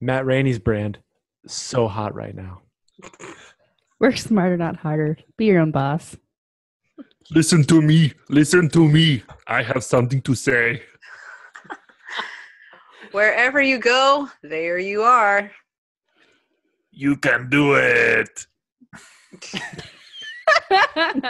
[0.00, 0.98] Matt Rainey's brand,
[1.46, 2.62] so hot right now.
[3.98, 5.16] Work smarter, not harder.
[5.36, 6.16] Be your own boss.
[7.30, 8.12] Listen to me.
[8.28, 9.22] Listen to me.
[9.46, 10.82] I have something to say.
[13.12, 15.50] Wherever you go, there you are.
[16.90, 18.46] You can do it.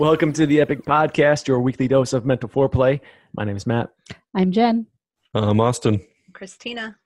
[0.00, 3.00] Welcome to the Epoch Podcast, your weekly dose of mental foreplay.
[3.36, 3.90] My name is Matt.
[4.34, 4.86] I'm Jen.
[5.34, 6.00] I'm Austin.
[6.32, 6.96] Christina.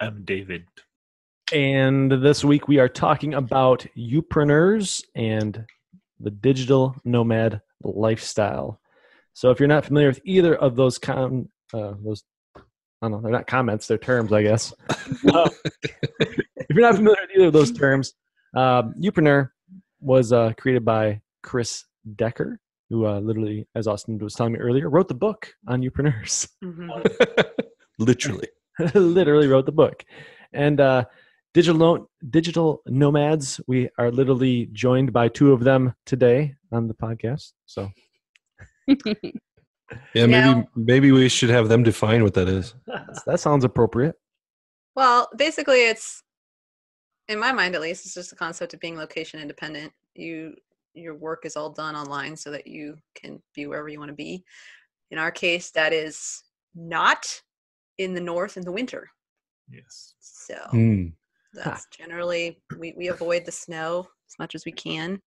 [0.00, 0.64] I'm David.
[1.52, 5.64] And this week we are talking about youpreneurs and
[6.18, 8.80] the digital nomad lifestyle.
[9.32, 12.24] So if you're not familiar with either of those com- uh, those
[12.56, 12.62] I
[13.02, 14.74] don't know, they're not comments, they're terms, I guess.
[15.32, 15.48] Uh,
[16.18, 18.14] if you're not familiar with either of those terms,
[18.56, 19.50] um, youpreneur
[20.00, 21.84] was uh, created by Chris
[22.16, 26.48] Ducker, who uh, literally, as Austin was telling me earlier, wrote the book on youpreneurs.
[26.64, 27.04] Mhm.
[27.98, 28.48] Literally.
[28.94, 30.02] literally wrote the book.
[30.54, 31.04] And uh,
[31.52, 36.94] digital no- digital nomads, we are literally joined by two of them today on the
[36.94, 37.52] podcast.
[37.66, 37.90] So
[40.14, 42.74] Yeah, maybe Now- maybe we should have them define what that is.
[43.26, 44.14] that sounds appropriate.
[44.96, 46.22] Well, basically, it's
[47.28, 48.04] in my mind at least.
[48.06, 49.92] It's just the concept of being location independent.
[50.14, 50.54] You
[50.94, 54.14] your work is all done online so that you can be wherever you want to
[54.14, 54.44] be.
[55.10, 56.42] In our case, that is
[56.74, 57.40] not
[57.98, 59.08] in the north in the winter.
[59.70, 60.14] Yes.
[60.20, 61.06] So Hmm.
[61.54, 65.20] that's generally we, we avoid the snow as much as we can,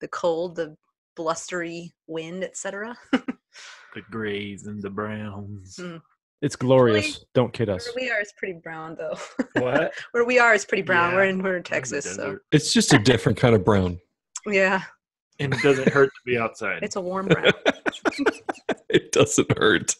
[0.00, 0.76] the cold, the
[1.16, 2.96] blustery wind, etc.
[3.12, 5.76] the grays and the browns.
[5.80, 6.00] Mm.
[6.42, 7.04] It's glorious.
[7.06, 7.26] Really?
[7.34, 7.86] Don't kid us.
[7.94, 9.16] Where we are is pretty brown though.
[9.62, 9.92] What?
[10.12, 11.14] Where we are is pretty brown.
[11.14, 12.38] We're in we're in In Texas, so.
[12.52, 13.98] It's just a different kind of brown.
[14.46, 14.82] yeah,
[15.38, 16.82] And it doesn't hurt to be outside.
[16.82, 17.52] it's a warm brown.
[18.88, 19.94] it doesn't hurt.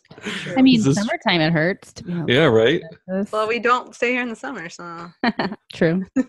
[0.57, 2.33] I mean, this- summertime it hurts to be.
[2.33, 2.83] Yeah, right?
[3.31, 5.09] well, we don't stay here in the summer, so
[5.73, 6.05] True.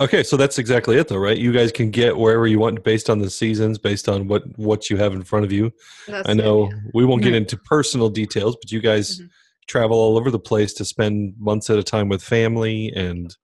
[0.00, 1.36] Okay, so that's exactly it though, right?
[1.36, 4.88] You guys can get wherever you want based on the seasons, based on what what
[4.88, 5.72] you have in front of you.
[6.06, 6.76] that's I it, know yeah.
[6.94, 9.28] we won't get into personal details, but you guys Mhm.
[9.66, 13.36] travel all over the place to spend months at a time with family and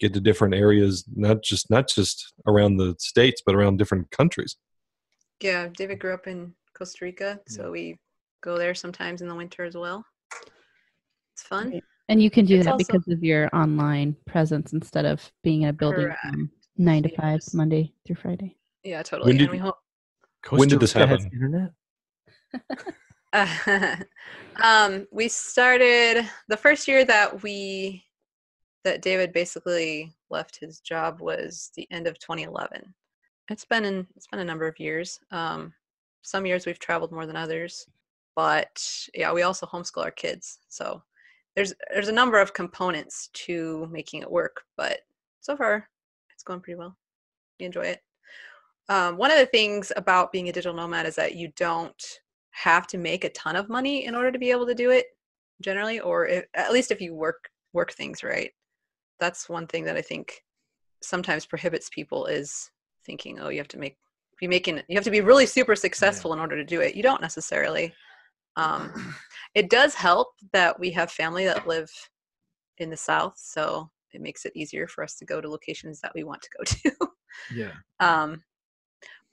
[0.00, 4.56] get to different areas, not just not just around the states, but around different countries.
[5.40, 7.98] Yeah, David grew up in Costa Rica, so we
[8.42, 10.04] go there sometimes in the winter as well.
[11.32, 11.80] It's fun.
[12.08, 15.62] And you can do It's that also- because of your online presence instead of being
[15.62, 16.20] in a building Correct.
[16.22, 17.54] from nine to five, Yes.
[17.54, 18.56] Monday through Friday.
[18.82, 19.32] Yeah, totally.
[19.32, 19.78] did- and we hope
[20.50, 21.72] When did this Costa Rica has happen?
[23.32, 24.06] Internet.
[24.62, 28.04] um, we started the first year that we
[28.84, 32.94] that David basically left his job was the end of 2011.
[33.50, 35.18] It's been in it's been a number of years.
[35.30, 35.72] Um,
[36.22, 37.86] some years we've traveled more than others,
[38.36, 38.82] but
[39.14, 40.60] yeah, we also homeschool our kids.
[40.68, 41.02] So
[41.56, 45.00] there's there's a number of components to making it work, but
[45.40, 45.88] so far
[46.32, 46.96] it's going pretty well.
[47.58, 48.02] We enjoy it.
[48.88, 52.02] Um, one of the things about being a digital nomad is that you don't
[52.50, 55.06] have to make a ton of money in order to be able to do it
[55.60, 58.52] generally or if, at least if you work work things right
[59.20, 60.42] that's one thing that i think
[61.02, 62.70] sometimes prohibits people is
[63.04, 63.96] thinking oh you have to make
[64.38, 66.94] be making you have to be really super successful in order to do it.
[66.94, 67.92] You don't necessarily
[68.56, 69.14] um,
[69.54, 71.90] it does help that we have family that live
[72.78, 76.12] in the south so it makes it easier for us to go to locations that
[76.14, 77.08] we want to go to.
[77.52, 77.72] Yeah.
[78.00, 78.44] um,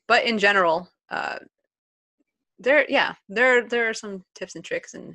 [0.08, 1.38] but in general, uh,
[2.58, 5.14] there, yeah, there, there are some tips and tricks and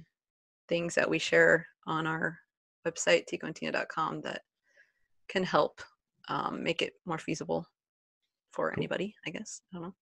[0.68, 2.38] things that we share on our
[2.86, 4.42] website, ticoandtina.com, that
[5.28, 5.80] can help
[6.28, 7.66] um, make it more feasible
[8.52, 9.14] for anybody.
[9.26, 9.94] I guess I don't know.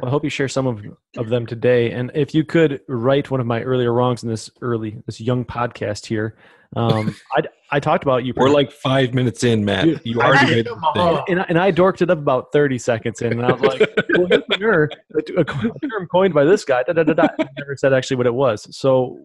[0.00, 0.82] Well, I hope you share some of,
[1.18, 1.92] of them today.
[1.92, 5.44] And if you could write one of my earlier wrongs in this early, this young
[5.44, 6.36] podcast here,
[6.76, 8.32] um, I, I talked about you.
[8.34, 9.84] We're like five minutes in, Matt.
[9.84, 10.96] Dude, You I already made them a mistake.
[10.96, 11.24] all.
[11.28, 13.80] and, I- and I dorked it up about 30 seconds in, and I was like,
[14.16, 17.28] well, youpreneur, a, a term coined by this guy, da, da, da, da.
[17.38, 18.74] I never said actually what it was.
[18.74, 19.18] So,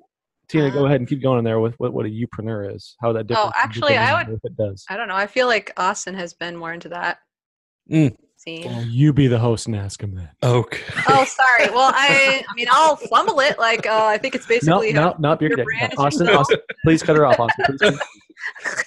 [0.49, 2.95] Tina, go Uh, ahead and keep going in there with what, what a youpreneur is,
[3.01, 3.49] how that different.
[3.49, 4.85] Oh, actually, I would- What it does.
[4.89, 5.15] I don't know.
[5.15, 7.19] I feel like Austin has been more into that
[7.91, 8.15] Mm.
[8.65, 10.35] Well, you be the host and ask him that.
[10.43, 10.81] Okay.
[11.09, 11.25] Oh,
[11.57, 11.69] sorry.
[11.73, 13.57] Well, I, I mean, I'll fumble it.
[13.59, 15.65] Like, uh, I think it's basically no, how not your your dick.
[15.65, 16.29] brand Austin.
[16.29, 17.65] Austin, please cut her off, Austin.
[17.77, 17.97] Please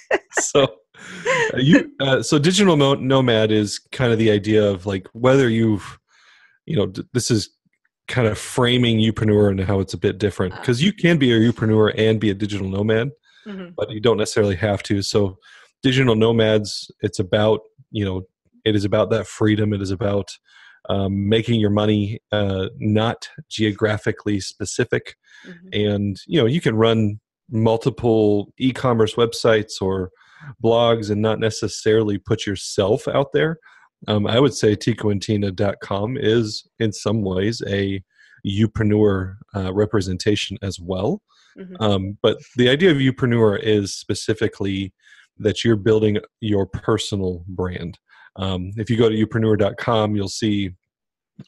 [0.09, 5.07] cut so uh, you uh, so digital nomad is kind of the idea of like
[5.13, 5.99] whether you've
[6.65, 7.49] you know d- this is
[8.11, 11.39] kind of framing Youpreneur and how it's a bit different because you can be a
[11.39, 13.11] Youpreneur and be a digital nomad,
[13.47, 13.73] Mhm.
[13.75, 15.01] but you don't necessarily have to.
[15.01, 15.37] So,
[15.81, 17.61] digital nomads, it's about
[17.93, 18.21] you know,
[18.63, 19.73] it is about that freedom.
[19.73, 20.37] It is about
[20.89, 25.15] um, making your money uh, not geographically specific,
[25.47, 25.89] Mhm.
[25.89, 27.19] and you know, you can run
[27.49, 30.09] multiple e-commerce websites or
[30.63, 33.57] blogs and not necessarily put yourself out there.
[34.07, 38.03] Um, I would say ticoandtina.com is in some ways a
[38.45, 41.21] youpreneur uh, representation as well.
[41.57, 41.75] Mhm.
[41.79, 44.93] Um, but the idea of youpreneur is specifically
[45.37, 47.99] that you're building your personal brand.
[48.35, 50.71] Um, if you go to youpreneur.com, you'll see.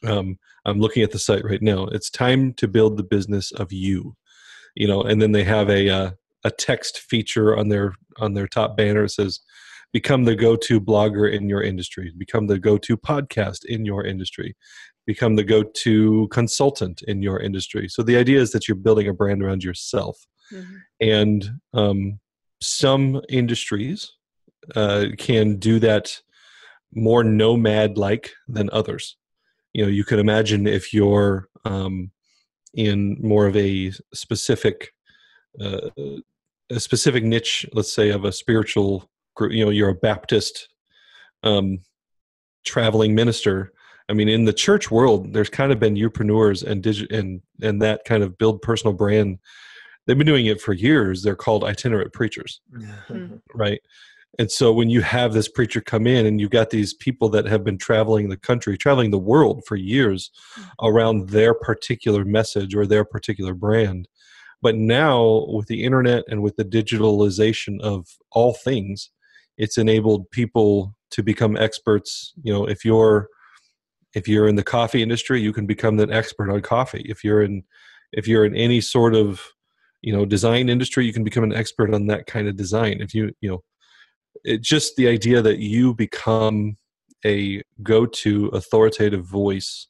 [0.04, 1.86] Um, I'm looking at the site right now.
[1.86, 4.16] It's time to build the business of you.
[4.74, 6.10] You know, and then they have a uh,
[6.44, 9.04] a text feature on their on their top banner.
[9.04, 9.40] It says,
[9.94, 12.12] "Become the go-to blogger in your industry.
[12.18, 14.50] Become the go-to podcast in your industry.
[15.06, 19.14] Become the go-to consultant in your industry." So the idea is that you're building a
[19.14, 20.16] brand around yourself
[20.52, 20.76] Mhm.
[21.00, 22.20] and um,
[22.60, 24.12] some industries
[24.76, 26.20] uh, can do that
[26.92, 28.26] more nomad like
[28.56, 29.16] than others
[29.74, 32.10] you know you can imagine if you're um,
[32.74, 34.92] in more of a specific
[35.60, 35.90] uh,
[36.70, 39.10] a specific niche let's say of a spiritual
[39.40, 40.68] you know you're a baptist
[41.42, 41.78] um,
[42.64, 43.72] traveling minister.
[44.08, 47.80] I mean in the church world there's kind of been youpreneurs and digi- and and
[47.82, 49.38] that kind of build personal brand.
[50.06, 51.22] They've been doing it for years.
[51.22, 52.60] They're called itinerant preachers
[53.10, 53.40] Mm.
[53.54, 53.80] right?
[54.38, 57.46] And so when you have this preacher come in and you've got these people that
[57.46, 60.30] have been traveling the country traveling the world for years
[60.82, 64.08] around their particular message or their particular brand.
[64.60, 69.10] But now with the internet and with the digitalization of all things
[69.56, 72.32] it's enabled people to become experts.
[72.42, 73.28] You know if you're
[74.14, 77.04] if you're in the coffee industry you can become an expert on coffee.
[77.08, 77.64] If you're in
[78.12, 79.42] if you're in any sort of
[80.02, 83.00] you know design industry you can become an expert on that kind of design.
[83.00, 83.64] If you you know
[84.42, 86.76] it's just the idea that you become
[87.24, 89.88] a go-to authoritative voice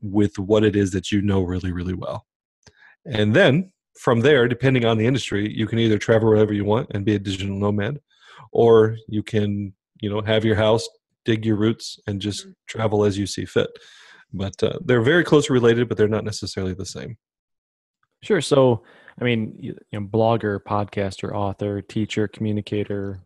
[0.00, 2.26] with what it is that you know really really well.
[3.06, 6.88] And then from there depending on the industry you can either travel wherever you want
[6.92, 8.00] and be a digital nomad
[8.50, 10.88] or you can you know have your house
[11.24, 12.54] dig your roots and just Mhm.
[12.66, 13.70] travel as you see fit
[14.32, 17.16] but uh, they're very closely related but they're not necessarily the same
[18.22, 18.40] Sure.
[18.40, 18.84] So,
[19.20, 23.20] I mean, you, you know, blogger, podcaster, author, teacher, communicator,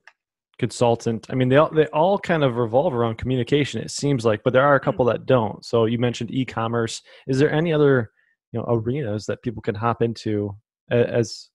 [0.58, 1.26] consultant.
[1.28, 3.82] I mean, they all they all kind of revolve around communication.
[3.82, 5.62] It seems like, but there are a couple that don't.
[5.64, 7.02] So, you mentioned e-commerce.
[7.28, 8.10] Is there any other
[8.52, 10.56] you know arenas that people can hop into
[10.90, 11.50] as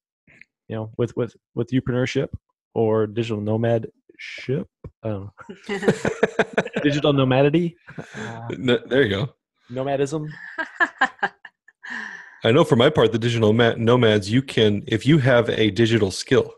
[0.67, 2.29] you know with with with entrepreneurship
[2.73, 3.87] or digital nomad
[4.17, 4.67] ship.
[5.03, 5.29] don't
[6.83, 9.33] digital nomadity, uh, N- there you go
[9.69, 10.27] nomadism.
[12.43, 15.69] i know for my part the digital ma- nomads you can if you have a
[15.71, 16.53] digital skill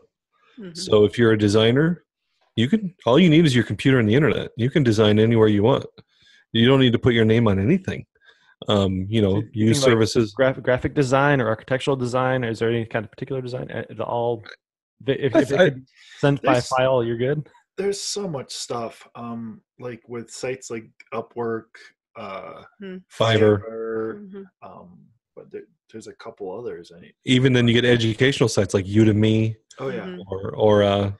[0.56, 0.76] Mhm.
[0.76, 2.04] So if you're a designer,
[2.54, 4.50] you can all you need is your computer and the internet.
[4.56, 5.84] You can design anywhere you want.
[6.52, 8.06] You don't need to put your name on anything.
[8.68, 10.32] Um, you know, you use think, like, services.
[10.32, 12.44] graphic graphic design or architectural design?
[12.44, 13.68] Is there any kind of particular design?
[13.72, 14.44] at all
[15.06, 15.82] if, if it th- I- could be
[16.18, 17.48] sent by file, you're good.
[17.76, 19.06] There's so much stuff.
[19.16, 21.64] Um, like with sites like Upwork,
[22.16, 23.02] uh, Fiverr.
[23.60, 24.44] Fiverr, Mhm.
[24.62, 24.98] um,
[25.34, 25.62] but there,
[25.92, 26.92] there's a couple others.
[26.96, 30.06] I Even then, you get educational sites like Udemy oh yeah.
[30.06, 30.20] Mhm.
[30.30, 31.12] or or uh,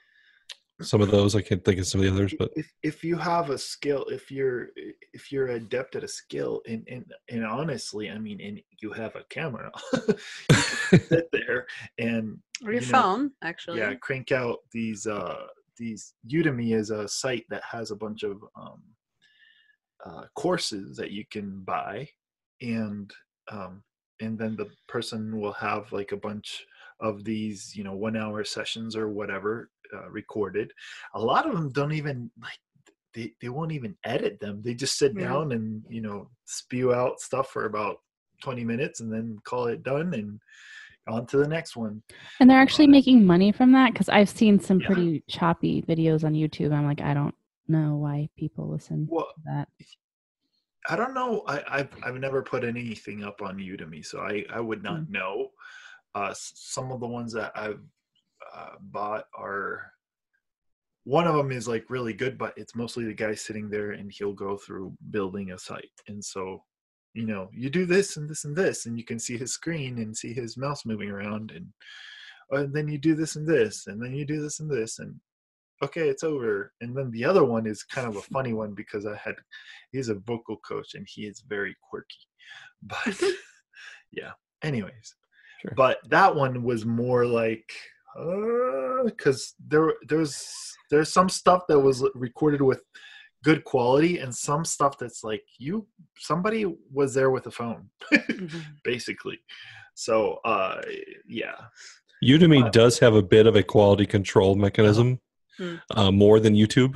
[0.82, 1.36] some of those.
[1.36, 4.04] I can't think of some of the others, but if if you have a skill
[4.06, 4.68] if you're
[5.12, 9.14] if you're adept at a skill and and, and honestly i mean and you have
[9.14, 9.70] a camera
[11.08, 11.66] sit there
[11.98, 13.78] and Or your you know, phone, actually.
[13.78, 15.46] yeah crank out these uh
[15.78, 18.82] these udemy is a site that has a bunch of um
[20.04, 22.08] uh, courses that you can buy
[22.60, 23.10] and
[23.50, 23.82] um
[24.20, 26.64] and then the person will have like a bunch
[27.04, 30.68] of these you know one hour sessions or whatever uh, recorded
[31.14, 32.58] a lot of them don't even like
[33.14, 35.26] they, they won't even edit them they just sit Yeah.
[35.26, 37.96] down and you know spew out stuff for about
[38.42, 40.40] 20 minutes and then call it done and
[41.06, 42.02] on to the next one
[42.40, 44.86] And they're actually making money from that because I've seen some Yeah.
[44.86, 46.72] pretty choppy videos on YouTube.
[46.72, 47.34] I'm like, I don't
[47.68, 49.68] know why people listen well to that.
[50.88, 51.42] I don't know.
[51.46, 55.10] I, I've I've never put anything up on Udemy, so I I would not Mm.
[55.10, 55.48] know.
[56.14, 57.82] Uh, some of the ones that I've
[58.54, 59.90] uh, bought are.
[61.06, 64.10] One of them is like really good, but it's mostly the guy sitting there and
[64.10, 66.62] he'll go through building a site, and so,
[67.12, 69.98] you know, you do this and this and this, and you can see his screen
[69.98, 71.66] and see his mouse moving around, and,
[72.52, 75.20] and then you do this and this, and then you do this and this, and
[75.82, 76.72] okay, it's over.
[76.80, 79.36] And then the other one is kind of a funny one because I had
[79.92, 82.16] he's a vocal coach and he is very quirky.
[82.82, 83.18] But
[84.12, 84.32] yeah.
[84.62, 85.14] Anyways,
[85.64, 85.74] Sure.
[85.76, 87.72] but that one was more like
[89.04, 90.44] because there there's
[90.90, 92.80] there's some stuff that was recorded with
[93.42, 95.86] good quality and some stuff that's like you
[96.18, 98.62] somebody was there with a phone Mhm.
[98.84, 99.38] basically
[99.94, 100.80] so uh
[101.26, 101.56] yeah
[102.24, 105.20] Udemy But- does have a bit of a quality control mechanism,
[105.58, 105.74] Hmm.
[105.94, 106.94] uh, more than YouTube.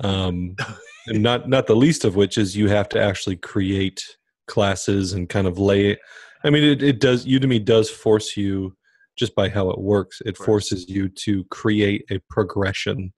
[0.00, 0.56] Um,
[1.06, 4.02] and not not the least of which is you have to actually create
[4.46, 5.96] classes and kind of lay.
[6.44, 7.26] I mean, it, it does.
[7.26, 8.76] Udemy does force you
[9.18, 10.22] just by how it works.
[10.24, 13.12] It forces you to create a progression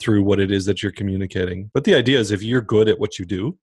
[0.00, 1.70] through what it is that you're communicating.
[1.74, 3.58] But the idea is, if you're good at what you do,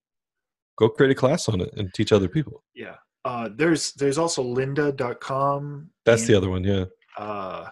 [0.78, 2.64] go create a class on it and teach other people.
[2.74, 6.64] yeah uh there's there's also lynda.com That's and, the other one.
[6.64, 6.86] Yeah.
[7.18, 7.68] uh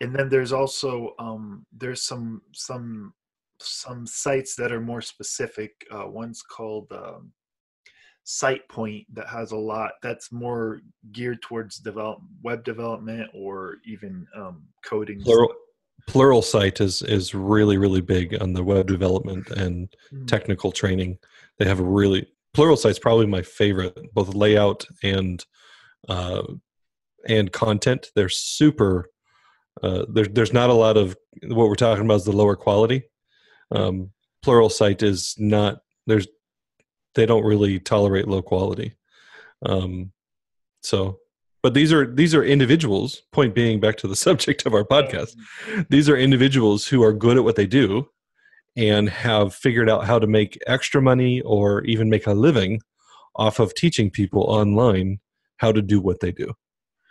[0.00, 3.12] and then there's also um there's some some
[3.60, 7.30] some sites that are more specific uh one's called um
[8.26, 10.80] SitePoint that has a lot that's more
[11.12, 15.52] geared towards develop web development or even um coding Plural,
[16.08, 20.26] Pluralsight is is really really big on the web development and Mm.
[20.26, 21.18] technical training.
[21.58, 22.26] They have a really
[22.56, 25.44] Pluralsight's probably my favorite, both layout and
[26.08, 26.42] uh,
[27.26, 28.10] and content.
[28.14, 29.10] They're super.
[29.82, 33.02] Uh, there, there's not a lot of what we're talking about is the lower quality.
[33.72, 34.12] Um,
[34.46, 35.78] Pluralsight is not.
[36.06, 36.28] There's
[37.14, 38.94] they don't really tolerate low quality.
[39.64, 40.12] Um,
[40.82, 41.18] so,
[41.62, 43.22] but these are these are individuals.
[43.32, 45.36] Point being, back to the subject of our podcast
[45.88, 48.08] these are individuals who are good at what they do
[48.76, 52.80] and have figured out how to make extra money or even make a living
[53.36, 55.20] off of teaching people online
[55.58, 56.52] how to do what they do.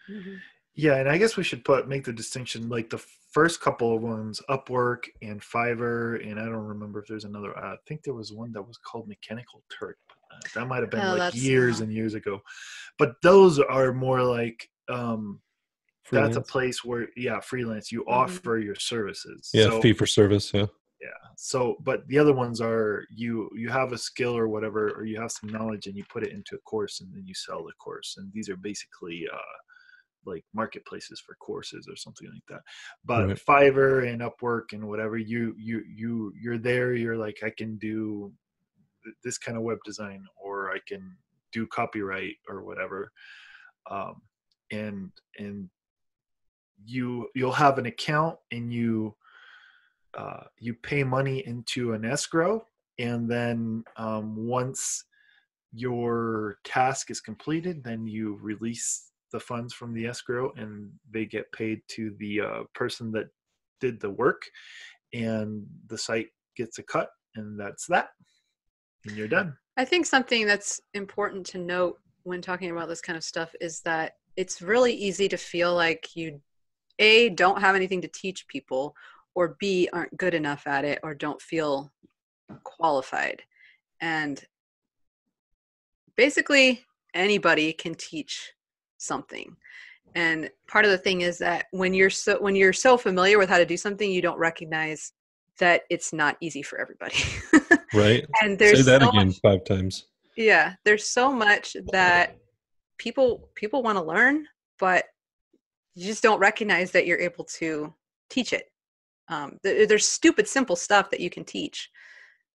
[0.10, 0.40] Mhm.
[0.76, 4.02] Yeah, and I guess we should put make the distinction like the first couple of
[4.02, 7.58] ones, Upwork and Fiverr, and I don't remember if there's another.
[7.58, 9.98] I think there was one that was called Mechanical Turk.
[10.32, 11.84] Uh, that might have been Oh, like years yeah.
[11.86, 12.42] and years ago,
[12.98, 15.42] but those are more like um,
[16.12, 17.92] that's a place where yeah, freelance.
[17.92, 18.12] You Mhm.
[18.14, 19.50] offer your services.
[19.54, 20.54] yeah, So, fee for service.
[20.54, 20.68] Yeah.
[21.02, 25.04] Yeah, so but the other ones are you you have a skill or whatever or
[25.06, 27.62] you have some knowledge and you put it into a course and then you sell
[27.66, 29.38] the course and these are basically uh
[30.26, 32.62] like marketplaces for courses or something like that
[33.06, 33.40] but Right.
[33.48, 38.32] fiverr and upwork and whatever you you you you're there you're like i can do
[39.24, 41.16] this kind of web design or i can
[41.52, 43.12] do copyright or whatever
[43.90, 44.22] um
[44.72, 45.70] and and
[46.86, 49.16] you you'll have an account and you
[50.18, 52.66] uh, you pay money into an escrow
[53.00, 55.06] and then um, once
[55.74, 61.52] your task is completed then you release the funds from the escrow and they get
[61.52, 63.26] paid to the uh, person that
[63.82, 64.42] did the work
[65.14, 68.10] and the site gets a cut and that's that.
[69.06, 69.58] And you're done.
[69.76, 73.82] I think something that's important to note when talking about this kind of stuff is
[73.82, 76.40] that it's really easy to feel like you
[77.00, 78.96] a don't have anything to teach people
[79.36, 81.92] or b aren't good enough at it or don't feel
[82.64, 83.42] qualified.
[84.00, 84.42] And
[86.16, 88.54] basically anybody can teach
[89.04, 89.56] something
[90.16, 93.50] and part of the thing is that when you're so when you're so familiar with
[93.50, 95.12] how to do something you don't recognize
[95.60, 97.16] that it's not easy for everybody
[97.94, 98.26] right.
[98.42, 100.08] and there's Say that so again much- five times.
[100.38, 102.38] yeah there's so much that
[102.98, 104.46] people people want to learn
[104.80, 105.06] but
[105.96, 107.94] you just don't recognize that you're able to
[108.30, 108.66] teach it
[109.30, 111.90] um, th- there's stupid simple stuff that you can teach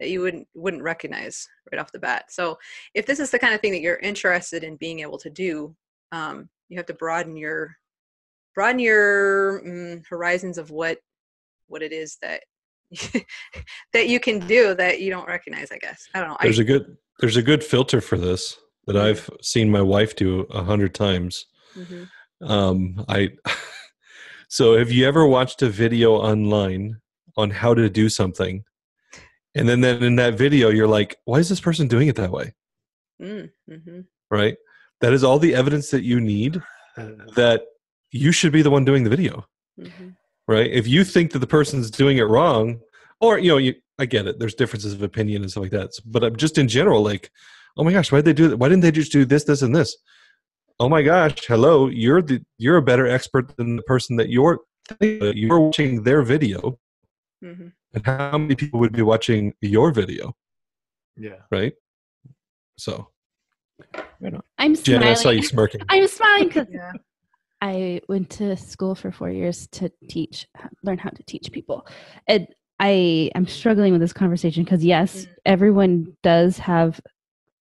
[0.00, 2.56] that you wouldn't wouldn't recognize right off the bat so
[2.94, 5.74] if this is the kind of thing that you're interested in being able to do
[6.12, 7.74] um, you have to broaden your
[8.54, 10.98] broaden your mm, horizons of what
[11.68, 12.42] what it is that
[13.92, 16.64] that you can do that you don't recognize i guess i don't know There's a
[16.64, 19.02] good there's a good filter for this that Mhm.
[19.02, 21.44] I've seen my wife do a hundred times.
[21.76, 22.08] Mhm.
[22.40, 23.30] Um, I
[24.48, 27.00] so have you ever watched a video online
[27.36, 28.64] on how to do something,
[29.54, 32.30] and then then in that video you're like, why is this person doing it that
[32.30, 32.54] way?
[33.20, 34.06] Mm, mhm.
[34.30, 34.56] Right.
[35.00, 36.60] That is all the evidence that you need
[36.96, 37.62] that
[38.10, 39.44] you should be the one doing the video.
[39.78, 40.16] Mhm.
[40.48, 40.70] right?
[40.70, 42.80] If you think that the person's doing it wrong,
[43.20, 44.38] or you know, you, I get it.
[44.38, 45.90] There's differences of opinion and stuff like that.
[46.06, 47.30] But I'm just in general, like,
[47.76, 48.56] oh my gosh, why did they do that?
[48.56, 49.94] Why didn't they just do this, this, and this?
[50.80, 54.60] Oh my gosh, hello, you're the you're a better expert than the person that you're
[55.00, 56.78] you're watching their video,
[57.44, 57.72] Mhm.
[57.94, 60.34] and how many people would be watching your video,
[61.16, 61.74] yeah right?
[62.78, 63.10] So,
[64.58, 65.38] I'm Jen, I saw smiling.
[65.38, 65.80] you smirking.
[65.88, 66.92] I'm smiling because Yeah.
[67.60, 70.46] I went to school for four years to teach,
[70.84, 71.86] learn how to teach people.
[72.26, 72.46] And
[72.80, 75.28] I am struggling with this conversation because, yes, Mm.
[75.46, 77.00] everyone does have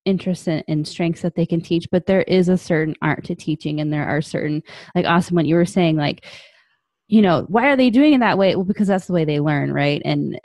[0.04, 3.34] interest in, in strengths that they can teach, but there is a certain art to
[3.34, 4.62] teaching, and there are certain,
[4.94, 6.24] like, awesome, what you were saying, like,
[7.08, 8.54] you know, why are they doing it that way?
[8.54, 10.00] Well, because that's the way they learn, right?
[10.04, 10.38] And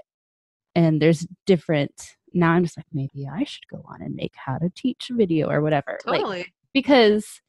[0.76, 2.16] and there's different.
[2.34, 5.50] Now I'm just like, maybe I should go on and make how to teach video
[5.50, 6.00] or whatever.
[6.06, 6.54] Like, Totally.
[6.74, 7.42] because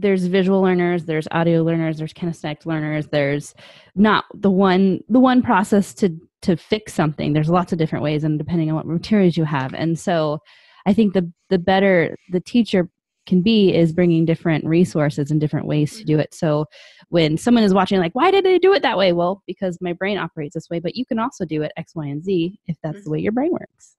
[0.00, 3.52] there's visual learners there's audio learners there's kinesthetic learners there's
[3.96, 7.32] not the one the one process to to fix something.
[7.32, 9.74] There's lots of different ways and depending on what materials you have.
[9.74, 10.38] And so
[10.86, 12.88] i think the the better the teacher
[13.26, 16.20] can be is bringing different resources and different ways to do mm-hmm.
[16.20, 16.32] it.
[16.32, 16.64] So
[17.10, 19.12] when someone is watching like why did they do it that way?
[19.12, 22.06] Well because my brain operates this way but you can also do it x y
[22.06, 23.12] and z if that's the mm-hmm.
[23.12, 23.96] way your brain works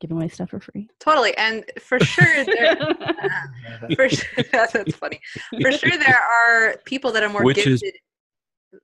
[0.00, 1.36] giving away stuff for free Totally.
[1.36, 2.76] And for sure, there,
[3.96, 5.20] for sure, that's funny.
[5.60, 8.00] For sure, there are people that are more Which is- gifted.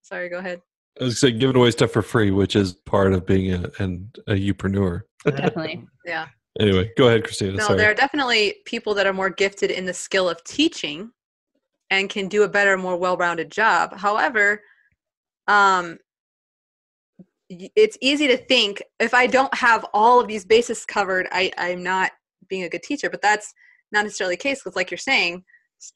[0.03, 0.63] Sorry, go ahead.
[1.01, 4.11] I was saying giving away stuff for free, which is part of being a an,
[4.27, 5.03] a youpreneur.
[5.25, 6.27] definitely Yeah.
[6.61, 7.53] Anyway, go ahead, Christina.
[7.53, 7.79] No, Sorry.
[7.79, 11.11] there are definitely people that are more gifted in the skill of teaching
[11.89, 13.97] and can do a better, more well-rounded job.
[13.97, 14.63] However,
[15.49, 15.99] um, y-
[17.77, 21.83] it's easy to think if I don't have all of these bases covered, I, I'm
[21.83, 22.13] not
[22.49, 23.11] being a good teacher.
[23.11, 23.53] But that's
[23.91, 25.45] not necessarily the case because, like you're saying,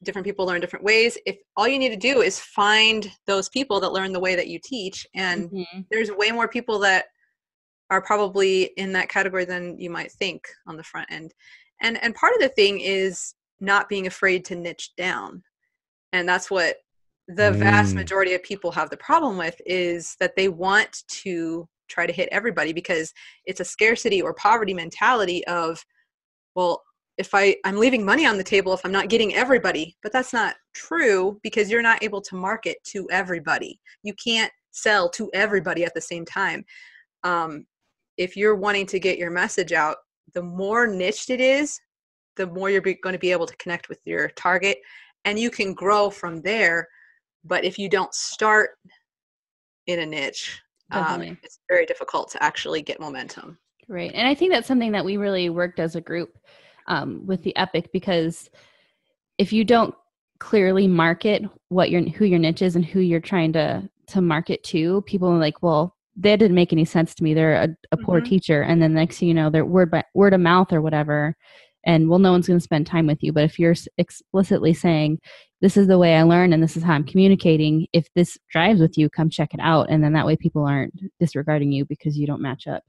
[0.02, 1.16] different people learn different ways.
[1.26, 4.48] If all you need to do is find those people that learn the way that
[4.48, 5.86] you teach, and Mhm.
[5.90, 7.06] there's way more people that
[7.90, 11.32] are probably in that category than you might think on the front end
[11.80, 15.42] and and part of the thing is not being afraid to niche down
[16.12, 16.76] and that's what
[17.28, 17.97] the vast Mm.
[17.97, 22.28] majority of people have the problem with is that they want to try to hit
[22.30, 23.12] everybody because
[23.47, 25.85] it's a scarcity or poverty mentality of
[26.54, 26.83] well
[27.18, 29.97] if i i'm leaving money on the table if i'm not getting everybody.
[30.02, 33.80] But that's not true because you're not able to market to everybody.
[34.02, 36.64] You can't sell to everybody at the same time.
[37.25, 37.66] Um,
[38.18, 39.97] if you're wanting to get your message out
[40.35, 41.80] the more niched it is
[42.37, 44.78] the more you're be- going to be able to connect with your target
[45.25, 46.87] and you can grow from there
[47.46, 48.70] but if you don't start
[49.86, 50.60] in a niche
[50.92, 54.12] um, it's very difficult to actually get momentum Right.
[54.14, 56.36] And I think that's something that we really worked as a group
[56.88, 58.50] um, with the Epoch because
[59.38, 59.94] if you don't
[60.38, 64.62] clearly market what your who your niche is and who you're trying to to market
[64.64, 67.34] to, people are like, well, that didn't make any sense to me.
[67.34, 68.25] They're a, a poor Mhm.
[68.26, 71.36] teacher, and then next thing you know, they're word by word of mouth or whatever.
[71.86, 73.32] And well, no one's going to spend time with you.
[73.32, 75.20] But if you're explicitly saying,
[75.62, 78.80] "This is the way I learn, and this is how I'm communicating," if this drives
[78.80, 82.18] with you, come check it out, and then that way people aren't disregarding you because
[82.18, 82.82] you don't match up.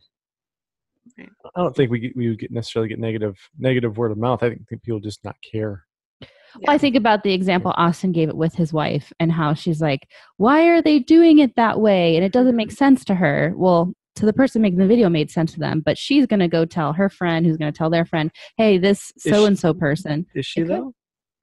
[1.20, 4.44] I don't think we get- we would get necessarily get negative negative word of mouth.
[4.44, 5.84] I think, think people just not care.
[6.22, 9.82] Well, I think about the example Austin gave it with his wife and how she's
[9.82, 10.08] like,
[10.38, 12.16] why are they doing it that way?
[12.16, 13.54] And it doesn't make sense to her.
[13.56, 16.48] Well, to the person making the video made sense to them, but she's going to
[16.48, 19.74] go tell her friend who's going to tell their friend, hey, this so and so
[19.74, 20.26] person.
[20.36, 20.72] Is she It could.
[20.78, 20.94] though?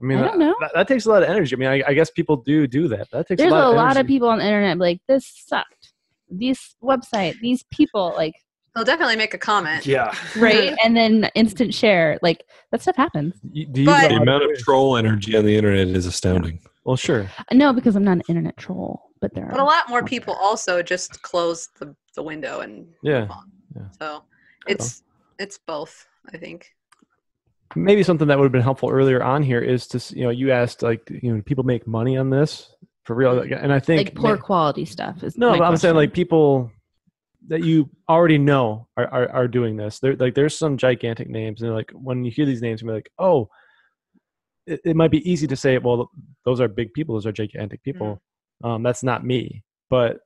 [0.02, 0.54] I mean, I don't know.
[0.60, 1.54] That, that takes a lot of energy.
[1.54, 3.08] I mean, I, I guess people do do that.
[3.12, 5.92] That takes There's a lot, of, lot of people on the internet like, this sucked.
[6.28, 8.34] This website, these people, like,
[8.74, 10.12] they'll definitely make a comment Yeah.
[10.36, 10.74] right?
[10.84, 12.18] and then instant share.
[12.22, 13.34] Like, that stuff happens.
[13.52, 16.60] You- Do you But- the amount of troll energy on the internet is astounding.
[16.84, 17.30] Well, sure.
[17.52, 20.82] No, because I'm not an internet troll, but there but a lot more people also
[20.82, 23.26] just close the, the window and Yeah,
[23.74, 23.88] yeah.
[23.98, 24.24] so
[24.66, 25.02] it's
[25.38, 26.70] it's both i think.
[27.76, 30.52] Maybe something that would have been helpful earlier on here is to you know you
[30.52, 32.70] asked like you know people make money on this?
[33.04, 35.96] For real, and I think Like, poor ma- quality stuff is No, but I'm saying
[35.96, 36.70] like people
[37.48, 39.98] that you already know are, are, are doing this.
[39.98, 43.10] There like there's some gigantic names, and like when you hear these names, you're like,
[43.18, 43.48] oh,
[44.66, 46.10] it, it might be easy to say, well,
[46.44, 48.06] those are big people, those are gigantic people.
[48.06, 48.33] Mm-hmm.
[48.62, 49.62] Um, that's not me.
[49.90, 50.18] But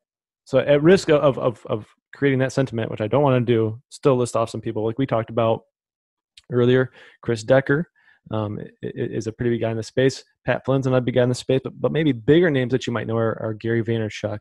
[0.44, 3.80] so at risk of of of creating that sentiment, which I don't want to do,
[3.90, 5.62] still list off some people like we talked about
[6.50, 6.90] earlier.
[7.22, 7.88] Chris Ducker
[8.30, 10.24] um, is a pretty big guy in the space.
[10.46, 12.92] Pat Flynn's another big guy in the space, but, but maybe bigger names that you
[12.92, 14.38] might know are, are Gary Vaynerchuk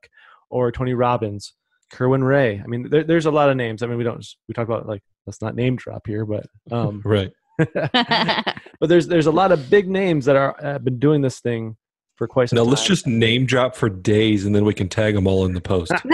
[0.50, 1.54] or Tony Robbins,
[1.92, 2.62] Kerwin Rae.
[2.64, 3.84] I mean, there, there's a lot of names.
[3.84, 7.02] I mean, we don't we talk about like let's not name drop here, but um,
[7.06, 7.32] Right.
[7.74, 11.76] but there's there's a lot of big names that are have been doing this thing
[12.18, 12.72] for quite some Now time.
[12.72, 15.62] let's just name drop for days, and then we can tag them all in the
[15.62, 15.92] post.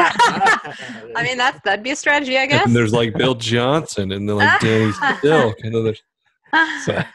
[1.16, 4.28] i mean that's that'd be a strategy i guess and there's like Bill Johnson, and
[4.28, 6.02] then like Danny Silk, and then there's
[6.86, 7.06] so, I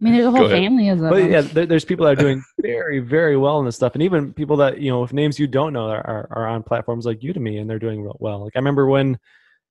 [0.00, 1.10] mean, there's a whole family of them.
[1.10, 4.32] But yeah, there's people that are doing very, very well in this stuff, and even
[4.32, 7.18] people that you know, with names you don't know, are, are, are on platforms like
[7.18, 8.44] Udemy, and they're doing real well.
[8.44, 9.18] Like I remember when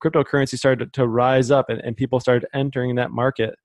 [0.04, 3.58] cryptocurrency started to rise up, and, and people started entering that market.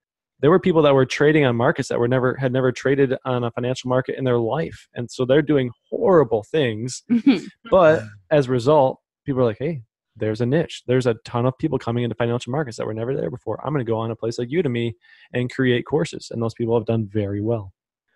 [0.42, 3.44] There were people that were trading on markets that were never had never traded on
[3.44, 7.44] a financial market in their life and so they're doing horrible things mm-hmm.
[7.70, 9.81] but as a result people are like hey
[10.16, 13.16] there's a niche there's a ton of people coming into financial markets that were never
[13.16, 14.92] there before i'm going to go on a place like udemy
[15.33, 17.72] and create courses and those people have done very well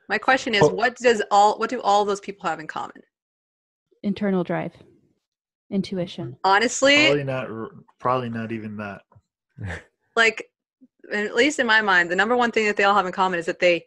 [0.09, 0.69] My question is, Oh.
[0.69, 3.03] what does all what do all those people have in common?
[4.03, 4.73] Internal drive,
[5.71, 6.37] intuition.
[6.45, 7.49] Honestly, Probably not.
[7.99, 9.03] Probably not even that.
[10.15, 10.49] like
[11.13, 13.39] at least in my mind, the number one thing that they all have in common
[13.39, 13.87] is that they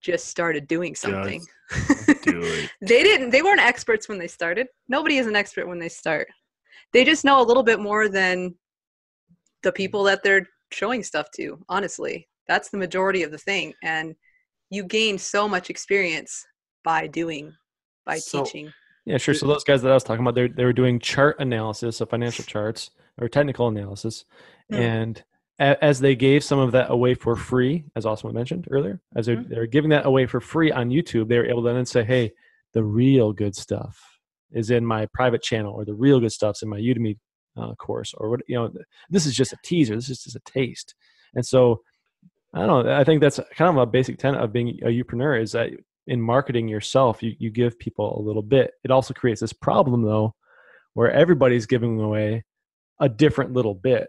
[0.00, 1.40] just started doing something.
[2.22, 2.70] Do it.
[2.80, 4.66] they didn't they weren't experts when they started.
[4.88, 6.28] Nobody is an expert when they start.
[6.92, 8.54] They just know a little bit more than
[9.62, 12.28] the people that they're showing stuff to, honestly.
[12.46, 14.14] That's the majority of the thing and
[14.70, 16.44] you gain so much experience
[16.84, 17.54] by doing
[18.04, 18.72] by So- teaching.
[19.06, 19.34] Yeah, sure.
[19.34, 22.08] So those guys that I was talking about, they they were doing chart analysis of
[22.10, 24.24] financial charts or technical analysis,
[24.70, 24.74] Hmm.
[24.76, 25.24] and a,
[25.58, 29.36] as they gave some of that away for free, as Osmo mentioned earlier, as they're,
[29.36, 29.48] Mhm.
[29.48, 32.32] they're giving that away for free on YouTube, they were able to then say, "Hey,
[32.72, 34.18] the real good stuff
[34.50, 37.18] is in my private channel, or the real good stuff's in my Udemy
[37.56, 38.68] uh, course, or what you know.
[39.10, 39.94] This is just a teaser.
[39.94, 40.94] This is just a taste."
[41.34, 41.82] And so,
[42.52, 42.96] I don't know.
[42.96, 45.70] I think that's kind of a basic tenet of being a youpreneur is that
[46.08, 48.72] in marketing yourself, you, you give people a little bit.
[48.84, 50.34] It also creates this problem though,
[50.94, 52.44] where everybody's giving away
[53.00, 54.08] a different little bit.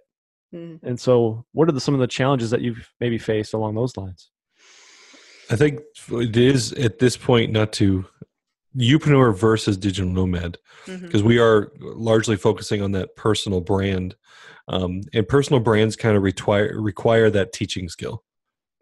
[0.55, 0.79] Mm.
[0.83, 3.97] And so, what are the, some of the challenges that you've maybe faced along those
[3.97, 4.31] lines?
[5.49, 8.05] I think it is at this point not to
[8.75, 14.15] Youpreneur versus digital nomad because we are largely focusing on that personal brand,
[14.67, 18.23] um, and personal brands kind of require require that teaching skill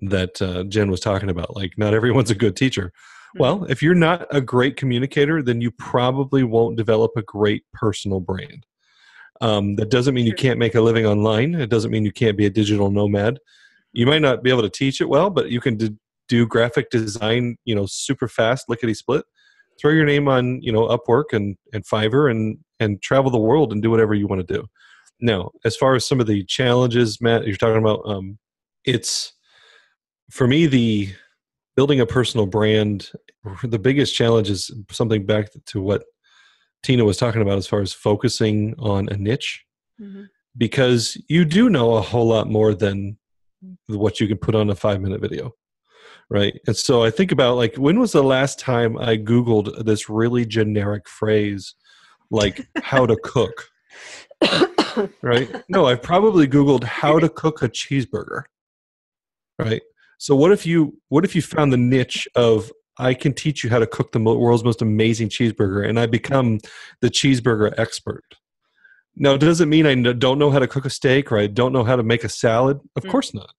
[0.02, 1.56] that uh, Jen was talking about.
[1.56, 2.92] Like, not everyone's a good teacher.
[3.36, 8.20] Well, if you're not a great communicator, then you probably won't develop a great personal
[8.20, 8.66] brand.
[9.42, 11.56] Um, that doesn't mean you can't make a living online.
[11.56, 13.40] It doesn't mean you can't be a digital nomad.
[13.92, 15.96] You might not be able to teach it well, but you can d-
[16.30, 19.26] do graphic design, you know, super fast, lickety split.
[19.80, 23.72] Throw your name on, you know, Upwork and and Fiverr, and and travel the world
[23.72, 24.66] and do whatever you want to do.
[25.20, 28.38] Now, as far as some of the challenges, Matt, you're talking about, um,
[28.86, 29.34] it's
[30.32, 31.14] for me the
[31.76, 33.12] building a personal brand
[33.64, 36.04] the biggest challenge is something back to what
[36.84, 39.64] tina was talking about as far as focusing on a niche
[40.02, 40.28] Mhm.
[40.58, 43.18] because you do know a whole lot more than
[43.88, 45.52] what you can put on a five minute video
[46.30, 46.60] right?
[46.68, 50.46] And so i think about like when was the last time i googled this really
[50.46, 51.76] generic phrase
[52.32, 53.68] like how to cook?
[55.24, 55.50] Right?
[55.70, 58.44] No i've probably googled how to cook a cheeseburger
[59.60, 59.82] right?
[60.18, 63.70] So what if you what if you found the niche of I can teach you
[63.70, 66.60] how to cook the world's most amazing cheeseburger, and I become
[67.02, 68.24] the cheeseburger expert.
[69.16, 71.48] Now, it does it mean I don't know how to cook a steak or I
[71.48, 72.80] don't know how to make a salad?
[72.96, 73.12] Of Mm.
[73.12, 73.54] course not.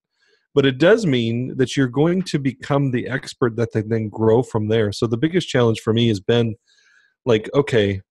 [0.55, 4.43] But it does mean that you're going to become the expert that they then grow
[4.43, 4.93] from there.
[4.93, 6.55] So the biggest challenge for me has been
[7.25, 8.03] like, okay,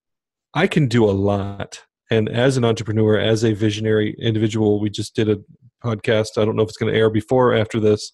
[0.54, 1.82] I can do a lot.
[2.12, 5.40] And as an entrepreneur, as a visionary individual, we just did a
[5.84, 6.38] podcast.
[6.38, 8.12] I don't know if it's going to air before or after this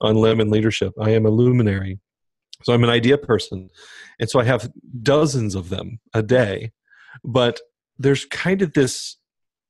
[0.00, 0.92] on lemon leadership.
[1.00, 1.98] I am a luminary.
[2.62, 3.70] So I'm an idea person.
[4.18, 4.70] And so I have
[5.02, 6.72] dozens of them a day.
[7.24, 7.60] But
[7.98, 9.16] there's kind of this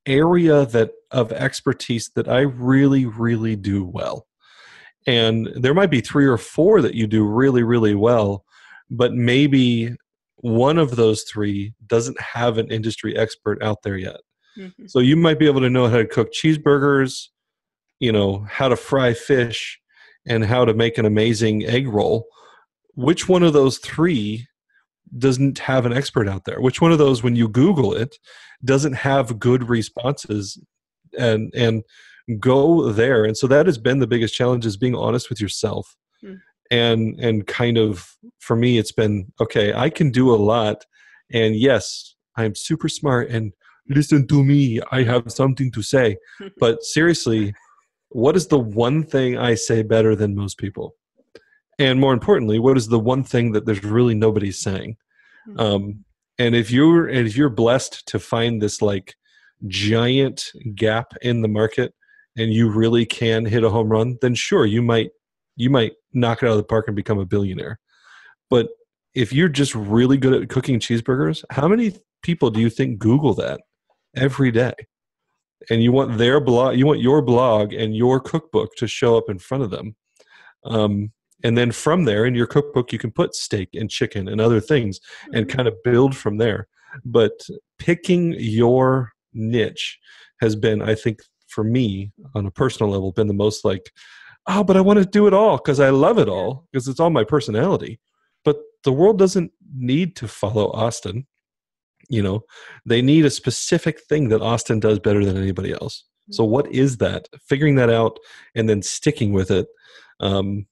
[0.07, 4.27] area that of expertise that I really, really do well.
[5.07, 8.45] And there might be three or four that you do really, really well,
[8.91, 9.97] but maybe
[10.37, 14.21] one of those three doesn't have an industry expert out there yet.
[14.59, 14.91] Mhm.
[14.91, 17.29] So you might be able to know how to cook cheeseburgers,
[17.99, 19.81] you know, how to fry fish,
[20.27, 22.27] and how to make an amazing egg roll.
[23.01, 24.47] Which one of those three
[25.17, 26.61] doesn't have an expert out there?
[26.61, 28.17] Which one of those, when you Google it,
[28.65, 30.63] doesn't have good responses
[31.19, 31.83] and and
[32.39, 33.25] go there?
[33.25, 35.97] And so that has been the biggest challenge is being honest with yourself.
[36.21, 36.35] Hmm.
[36.71, 40.85] And and kind of for me it's been okay, I can do a lot
[41.33, 43.53] and yes, I'm super smart and
[43.89, 46.17] listen to me, I have something to say.
[46.59, 47.55] But seriously,
[48.11, 50.95] what is the one thing I say better than most people?
[51.81, 54.97] And more importantly, what is the one thing that there's really nobody saying?
[55.57, 56.05] Um,
[56.39, 59.15] and if you're and if you're blessed to find this like
[59.67, 61.95] giant gap in the market
[62.37, 65.11] and you really can hit a home run, then sure you might
[65.57, 67.81] you might knock it out of the park and become a billionaire.
[68.51, 68.69] But
[69.15, 73.35] if you're just really good at cooking cheeseburgers, how many people do you think Google
[73.35, 73.61] that
[74.15, 74.75] every day?
[75.71, 79.29] And you want their blog, you want your blog and your cookbook to show up
[79.29, 79.97] in front of them.
[80.65, 81.13] Um,
[81.43, 84.61] and then from there, in your cookbook, you can put steak and chicken and other
[84.61, 85.01] things
[85.33, 86.69] and kind of build from there.
[87.05, 87.33] But
[87.79, 89.99] picking your niche
[90.41, 93.91] has been, I think, for me on a personal level, been the most like
[94.47, 97.01] oh, but I want to do it all because I love it all because it's
[97.01, 98.01] all my personality.
[98.45, 101.27] But the world doesn't need to follow Austin.
[102.09, 102.43] You know,
[102.85, 106.05] they need a specific thing that Austin does better than anybody else.
[106.31, 107.29] So, what is that?
[107.47, 108.19] Figuring that out
[108.55, 109.69] and then sticking with it.
[110.19, 110.67] Um,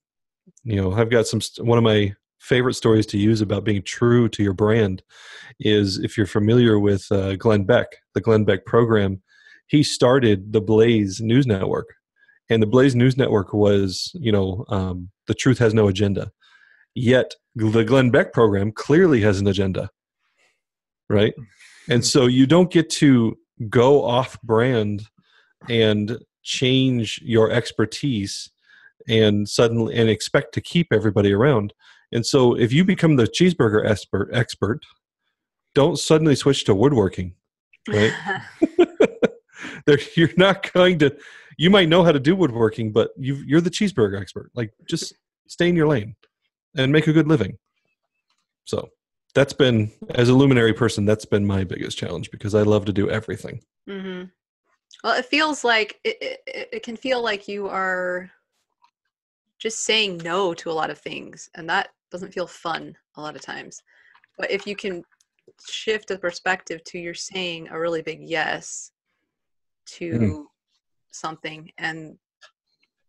[0.64, 4.28] you know, I've got some, one of my favorite stories to use about being true
[4.28, 5.02] to your brand
[5.60, 9.22] is if you're familiar with uh, Glenn Beck, the Glenn Beck program,
[9.66, 11.94] he started the Blaze News Network.
[12.50, 16.30] And the Blaze News Network was, you know, um, the truth has no agenda.
[16.94, 19.90] Yet the Glenn Beck program clearly has an agenda,
[21.08, 21.34] right?
[21.88, 23.36] And so you don't get to
[23.68, 25.02] go off brand
[25.68, 28.50] and change your expertise
[29.06, 31.72] and suddenly and expect to keep everybody around.
[32.12, 34.80] And so if you become the cheeseburger expert expert,
[35.74, 37.34] don't suddenly switch to woodworking,
[37.88, 38.12] right?
[39.86, 41.16] There, you're not going to
[41.56, 44.50] you might know how to do woodworking, but you you're the cheeseburger expert.
[44.54, 45.12] Like just
[45.48, 46.14] stay in your lane
[46.76, 47.58] and make a good living.
[48.64, 48.90] So
[49.34, 52.92] that's been as a luminary person, that's been my biggest challenge because I love to
[52.92, 53.60] do everything.
[53.88, 54.24] hmm
[55.02, 58.30] Well, it feels like it, it, it can feel like you are
[59.58, 63.36] just saying no to a lot of things, and that doesn't feel fun a lot
[63.36, 63.82] of times.
[64.36, 65.04] But if you can
[65.66, 68.92] shift the perspective to you're saying a really big yes
[69.86, 70.44] to Mhm.
[71.10, 72.18] something and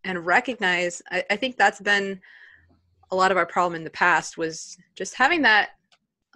[0.06, 2.22] and recognize I, I think that's been
[3.12, 5.72] a lot of our problem in the past was just having that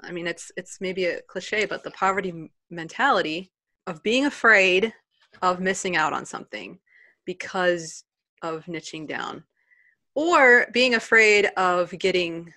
[0.01, 3.51] i mean it's it's maybe a cliche but the poverty mentality
[3.87, 4.93] of being afraid
[5.41, 6.77] of missing out on something
[7.25, 8.03] because
[8.41, 9.43] of niching down
[10.15, 12.53] or being afraid of getting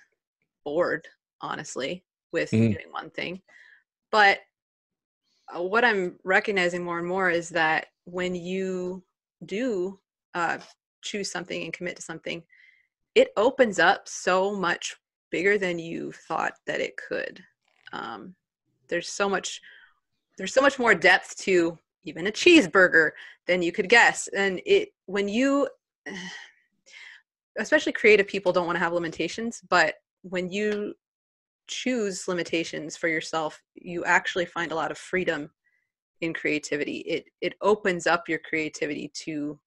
[0.63, 1.07] bored
[1.41, 2.73] honestly with Mhm.
[2.73, 3.41] doing one thing.
[4.11, 4.39] But
[5.55, 9.01] uh, what i'm recognizing more and more is that when you
[9.45, 9.99] do
[10.33, 10.57] uh,
[11.01, 12.43] choose something and commit to something
[13.15, 14.95] it opens up so much
[15.31, 17.43] bigger than you thought that it could.
[17.93, 18.35] Um,
[18.89, 19.61] there's so much
[20.37, 23.11] there's so much more depth to even a cheeseburger
[23.47, 24.27] than you could guess.
[24.29, 25.67] And it when you
[27.57, 30.93] especially creative people don't want to have limitations but when you
[31.67, 35.49] choose limitations for yourself you actually find a lot of freedom
[36.21, 36.97] in creativity.
[36.99, 39.59] It it opens up your creativity to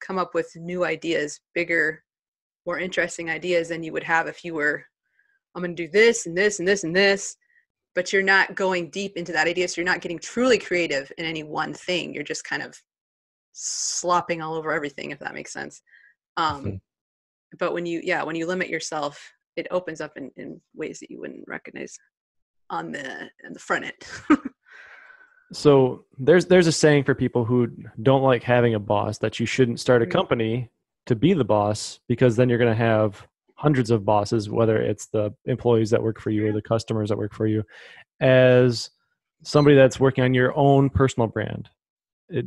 [0.00, 2.02] come up with new ideas bigger
[2.66, 4.84] more interesting ideas than you would have if you were
[5.54, 7.36] i'm going to do this and this and this and this
[7.94, 11.26] but you're not going deep into that idea so you're not getting truly creative in
[11.26, 12.14] any one thing.
[12.14, 12.74] You're just kind of
[13.52, 15.82] slopping all over everything if that makes sense.
[16.36, 16.80] Um, Mhm.
[17.58, 21.10] But when you yeah when you limit yourself it opens up in, in ways that
[21.10, 21.98] you wouldn't recognize
[22.70, 24.38] on the on the front end.
[25.52, 27.68] So there's there's a saying for people who
[28.02, 30.10] don't like having a boss that you shouldn't start a Mm.
[30.10, 30.70] company
[31.06, 35.06] to be the boss because then you're going to have hundreds of bosses whether it's
[35.06, 37.62] the employees that work for you or the customers that work for you
[38.20, 38.90] as
[39.44, 41.68] somebody that's working on your own personal brand.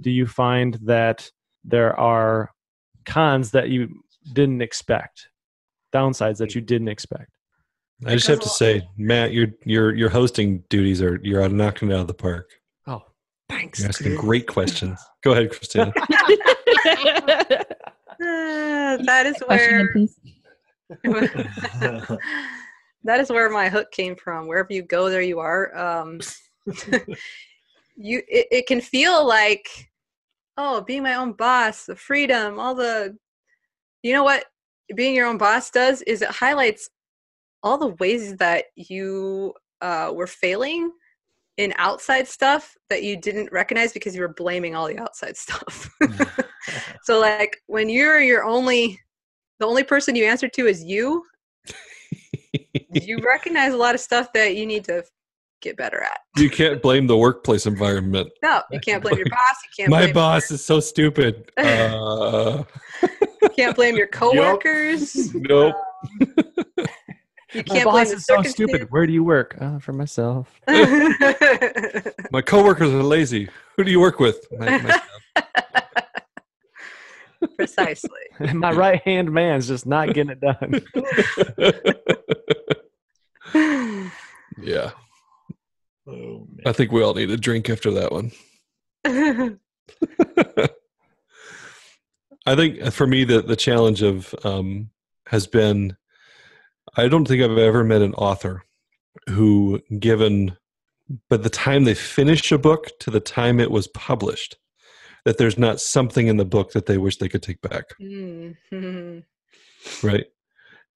[0.01, 1.29] Do you find that
[1.63, 2.51] there are
[3.05, 4.01] cons that you
[4.33, 5.29] didn't expect
[5.93, 7.31] downsides that you didn't expect
[8.05, 11.93] I just have to say, Matt, your your your hosting duties are you're knocking it
[11.93, 12.49] out of the park.
[12.87, 13.03] oh
[13.47, 14.99] thanks You're asking great questions.
[15.23, 15.93] Go ahead, Christina.
[18.17, 19.93] That is where
[23.03, 26.21] that is where my hook came from wherever you go there you are um
[27.97, 29.67] you it, it can feel like
[30.57, 33.17] oh being my own boss the freedom all the
[34.05, 34.45] you know what
[34.93, 36.89] being your own boss does is it highlights
[37.63, 40.91] all the ways that you uh, were failing
[41.57, 45.89] in outside stuff that you didn't recognize because you were blaming all the outside stuff
[47.03, 48.99] so like when you're your only
[49.59, 51.25] the only person you answer to is you
[52.91, 55.03] you recognize a lot of stuff that you need to
[55.63, 58.29] get better at you can't blame the workplace environment.
[58.43, 61.49] no you can't blame your boss you can't My boss is so stupid.
[61.57, 62.65] Uh,
[63.55, 65.75] can't blame your coworkers nope.
[66.19, 66.25] you
[66.77, 70.59] my can't blame boss the is so stupid where do you work uh, for myself
[70.67, 72.15] circumstance.
[72.31, 73.49] My coworkers are lazy.
[73.77, 74.45] Who do you work with?
[74.57, 75.01] My, my
[77.55, 78.09] precisely
[78.53, 80.81] my right hand man's just not getting it done
[84.61, 84.91] yeah,
[86.07, 86.47] Oh.
[86.65, 88.31] I think we all need a drink after that one.
[92.45, 94.89] I think for me, the the challenge of um,
[95.27, 95.97] has been,
[96.95, 98.63] I don't think I've ever met an author
[99.29, 100.55] who, given,
[101.29, 104.57] by the time they finish a book to the time it was published,
[105.23, 108.55] that there's not something in the book that they wish they could take back Mm.
[110.03, 110.25] right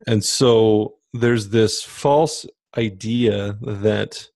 [0.08, 2.46] and so there's this false
[2.78, 4.30] idea that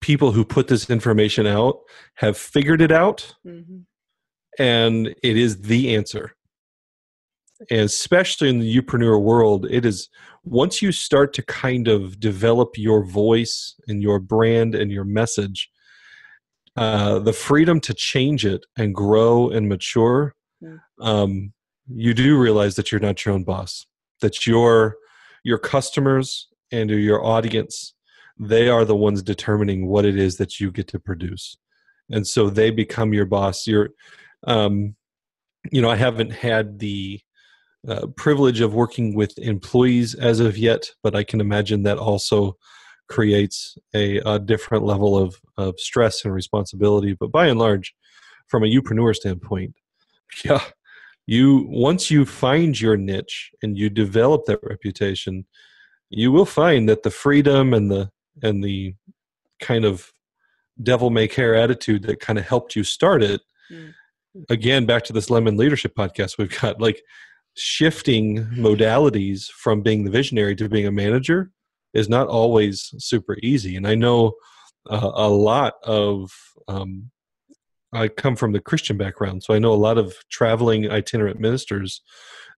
[0.00, 1.80] people who put this information out
[2.14, 3.84] have figured it out Mhm.
[4.58, 6.35] and it is the answer
[7.70, 10.08] especially in the youpreneur world it is
[10.44, 15.70] once you start to kind of develop your voice and your brand and your message
[16.76, 20.80] uh, the freedom to change it and grow and mature Mm.
[21.02, 21.52] um,
[21.86, 23.86] you do realize that you're not your own boss
[24.22, 24.96] that your
[25.44, 27.94] your customers and your audience
[28.38, 31.58] they are the ones determining what it is that you get to produce
[32.08, 33.90] and so they become your boss you're
[34.46, 34.96] um,
[35.70, 37.20] you know i haven't had the
[37.88, 42.56] uh, privilege of working with employees as of yet but i can imagine that also
[43.08, 47.94] creates a, a different level of, of stress and responsibility but by and large
[48.48, 49.74] from a youpreneur standpoint
[50.44, 50.62] yeah
[51.26, 55.44] you once you find your niche and you develop that reputation
[56.10, 58.10] you will find that the freedom and the
[58.42, 58.94] and the
[59.60, 60.10] kind of
[60.82, 63.40] devil may care attitude that kind of helped you start it
[63.72, 63.92] Mm.
[64.48, 67.02] again back to this lemon leadership podcast we've got like
[67.56, 71.50] shifting modalities from being the visionary to being a manager
[71.94, 74.32] is not always super easy and i know
[74.90, 76.30] uh, a lot of
[76.68, 77.10] um,
[77.92, 82.02] i come from the christian background so i know a lot of traveling itinerant ministers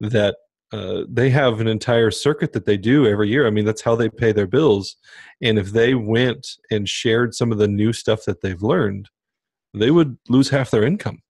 [0.01, 0.37] that
[0.73, 3.47] uh, they have an entire circuit that they do every year.
[3.47, 4.97] I mean, that's how they pay their bills.
[5.41, 9.09] And if they went and shared some of the new stuff that they've learned,
[9.73, 11.23] they would lose half their income.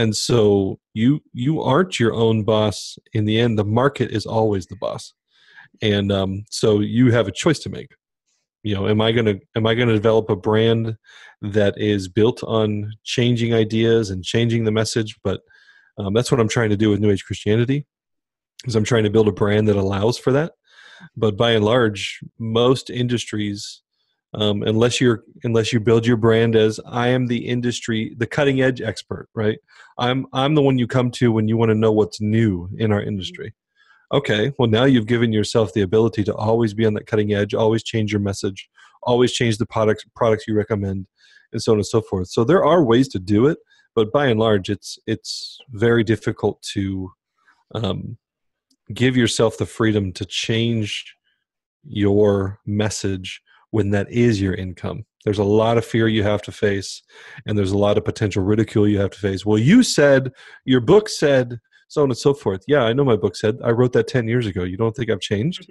[0.00, 2.98] And so you you aren't your own boss.
[3.12, 5.12] In the end, the market is always the boss.
[5.82, 7.90] And um, so you have a choice to make.
[8.62, 10.96] You know, am I gonna am I gonna develop a brand
[11.42, 15.18] that is built on changing ideas and changing the message?
[15.22, 15.42] But
[15.98, 17.86] um, that's what I'm trying to do with New Age Christianity
[18.64, 20.52] is I'm trying to build a brand that allows for that.
[21.14, 23.82] But by and large, most industries,
[24.34, 28.60] um, unless you're unless you build your brand as I am the industry, the cutting
[28.60, 29.58] edge expert, right?
[29.98, 32.92] I'm I'm the one you come to when you want to know what's new in
[32.92, 33.54] our industry.
[34.12, 37.54] Okay, well now you've given yourself the ability to always be on that cutting edge,
[37.54, 38.68] always change your message,
[39.02, 41.06] always change the products products you recommend,
[41.52, 42.28] and so on and so forth.
[42.28, 43.58] So there are ways to do it,
[43.94, 47.10] but by and large, it's it's very difficult to
[47.74, 48.16] um,
[48.94, 51.14] give yourself the freedom to change
[51.84, 55.04] your message when that is your income.
[55.24, 57.02] There's a lot of fear you have to face,
[57.46, 59.44] and there's a lot of potential ridicule you have to face.
[59.44, 60.32] Well, you said,
[60.64, 62.62] your book said, so on and so forth.
[62.66, 63.58] Yeah, I know my book said.
[63.62, 64.62] I wrote that 10 years ago.
[64.64, 65.70] You don't think I've changed?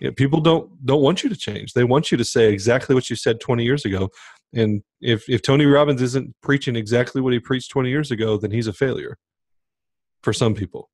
[0.00, 1.72] Yeah, people don't don't want you to change.
[1.72, 4.10] They want you to say exactly what you said 20 years ago.
[4.54, 8.52] And if if Tony Robbins isn't preaching exactly what he preached 20 years ago, then
[8.52, 9.18] he's a failure
[10.22, 10.88] for some people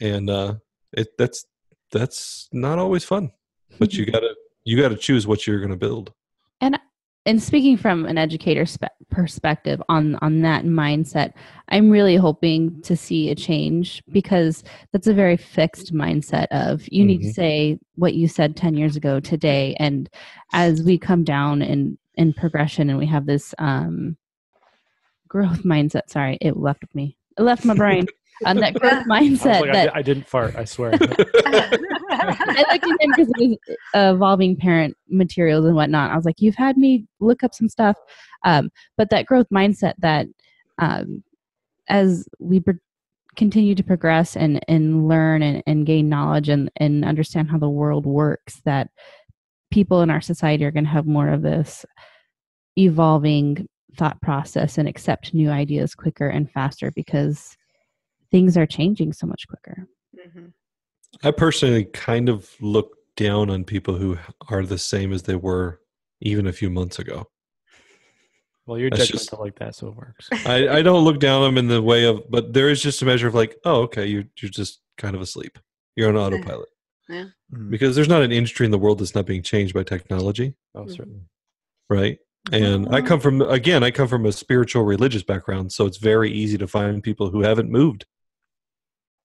[0.00, 0.54] and uh,
[0.92, 1.46] it that's
[1.92, 3.30] that's not always fun.
[3.78, 4.34] But you gotta
[4.66, 6.12] you gotta choose what you're gonna build.
[6.60, 6.78] and
[7.24, 11.32] and speaking from an educator spe- perspective on on that mindset
[11.70, 17.04] i'm really hoping to see a change because that's a very fixed mindset of you
[17.04, 17.34] need to Mhm.
[17.34, 20.08] say what you said 10 years ago today and
[20.52, 24.16] as we come down in in progression and we have this um
[25.28, 28.06] growth mindset sorry it left me it left my brain
[28.44, 30.56] on that growth I, mindset like, I, that di- I didn't fart.
[30.56, 30.92] I swear.
[32.10, 36.10] I looked at him because it was uh, evolving parent materials and whatnot.
[36.10, 37.96] I was like, you've had me look up some stuff,
[38.44, 40.26] um, but that growth mindset that
[40.78, 41.22] um,
[41.88, 42.74] as we pro-
[43.36, 47.68] continue to progress and and learn and, and gain knowledge and and understand how the
[47.68, 48.90] world works, that
[49.70, 51.84] people in our society are going to have more of this
[52.78, 57.56] evolving thought process and accept new ideas quicker and faster because
[58.30, 59.86] things are changing so much quicker.
[60.16, 60.52] Mhm.
[61.22, 65.80] I personally kind of look down on people who are the same as they were
[66.20, 67.26] even a few months ago.
[68.66, 70.28] well, you're That's judgmental just- like that, so it works.
[70.46, 73.00] I, I don't look down on them in the way of, but there is just
[73.00, 75.58] a measure of like, oh, okay, you're you're just kind of asleep.
[75.94, 76.68] You're on autopilot
[77.08, 77.30] Mm.
[77.70, 80.54] because there's not an industry in the world that's not being changed by technology.
[80.74, 80.90] Oh, Mhm.
[80.96, 81.20] certainly.
[81.88, 82.18] right
[82.52, 86.30] and i come from again i come from a spiritual religious background so it's very
[86.32, 88.06] easy to find people who haven't moved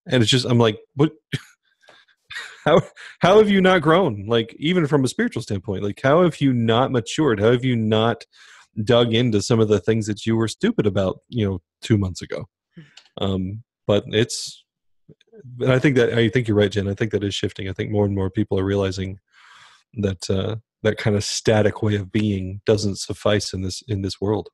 [0.07, 1.11] and it's just i'm like what?
[2.65, 2.81] How
[3.19, 4.27] how have you not grown?
[4.27, 7.39] Like even from a spiritual standpoint like how have you not matured?
[7.39, 8.25] How have you not
[8.83, 12.21] dug into some of the things that you were stupid about you know 2 months
[12.21, 12.45] ago?
[13.19, 14.63] Um but it's
[15.59, 16.87] and i think that i think you're right jen.
[16.87, 17.67] I think that is shifting.
[17.67, 19.17] I think more and more people are realizing
[19.95, 24.21] that uh that kind of static way of being doesn't suffice in this in this
[24.21, 24.49] world.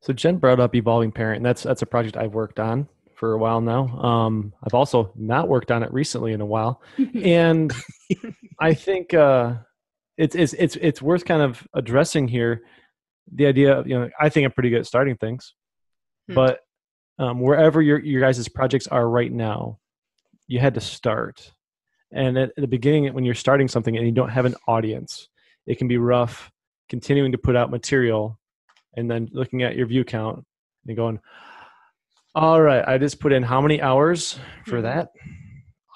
[0.00, 3.32] So Jen brought up evolving parent, and that's that's a project I've worked on for
[3.32, 3.88] a while now.
[3.88, 6.82] Um, I've also not worked on it recently in a while,
[7.14, 7.72] and
[8.60, 9.54] I think uh,
[10.16, 12.62] it's it's it's it's worth kind of addressing here
[13.34, 13.78] the idea.
[13.78, 15.54] Of, you know, I think I'm pretty good at starting things,
[16.28, 16.34] Hmm.
[16.34, 16.60] but
[17.18, 19.78] um, wherever your your guys' projects are right now,
[20.46, 21.52] you had to start.
[22.12, 25.28] And at, at the beginning, when you're starting something and you don't have an audience,
[25.66, 26.50] it can be rough
[26.88, 28.38] continuing to put out material
[28.96, 30.44] and then looking at your view count
[30.86, 31.18] and going,
[32.36, 34.82] all right, I just put in how many hours for Mhm.
[34.82, 35.08] that?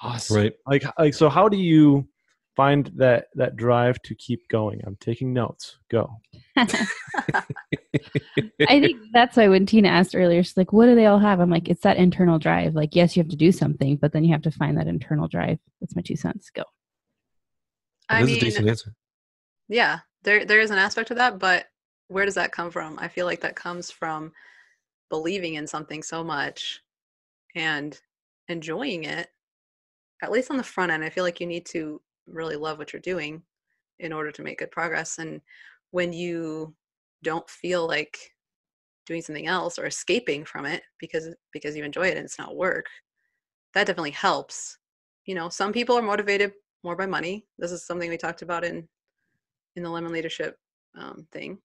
[0.01, 0.37] Awesome.
[0.37, 0.53] Right.
[0.65, 2.07] Like, like, so how do you
[2.55, 4.81] find that, that drive to keep going?
[4.83, 5.77] I'm taking notes.
[5.91, 6.19] Go.
[6.57, 6.65] I
[8.79, 11.49] think that's why when Tina asked earlier, she's like, "What do they all have?" I'm
[11.49, 12.73] like, "It's that internal drive.
[12.73, 15.27] Like, yes, you have to do something, but then you have to find that internal
[15.27, 16.49] drive." That's my two cents.
[16.49, 16.63] Go.
[18.09, 18.93] I That is mean, a decent answer.
[19.67, 21.67] yeah, there there is an aspect of that, but
[22.07, 22.97] where does that come from?
[22.99, 24.33] I feel like that comes from
[25.11, 26.81] believing in something so much
[27.53, 27.99] and
[28.47, 29.27] enjoying it.
[30.23, 32.93] At least on the front end, I feel like you need to really love what
[32.93, 33.43] you're doing
[33.99, 35.19] in order to make good progress.
[35.19, 35.41] And
[35.91, 36.73] when you
[37.23, 38.17] don't feel like
[39.05, 42.55] doing something else or escaping from it because because you enjoy it and it's not
[42.55, 42.85] work,
[43.73, 44.77] that definitely helps.
[45.25, 46.53] You know, some people are motivated
[46.83, 47.45] more by money.
[47.59, 48.87] This is something we talked about in
[49.75, 50.57] in the lemon leadership
[50.97, 51.57] um, thing.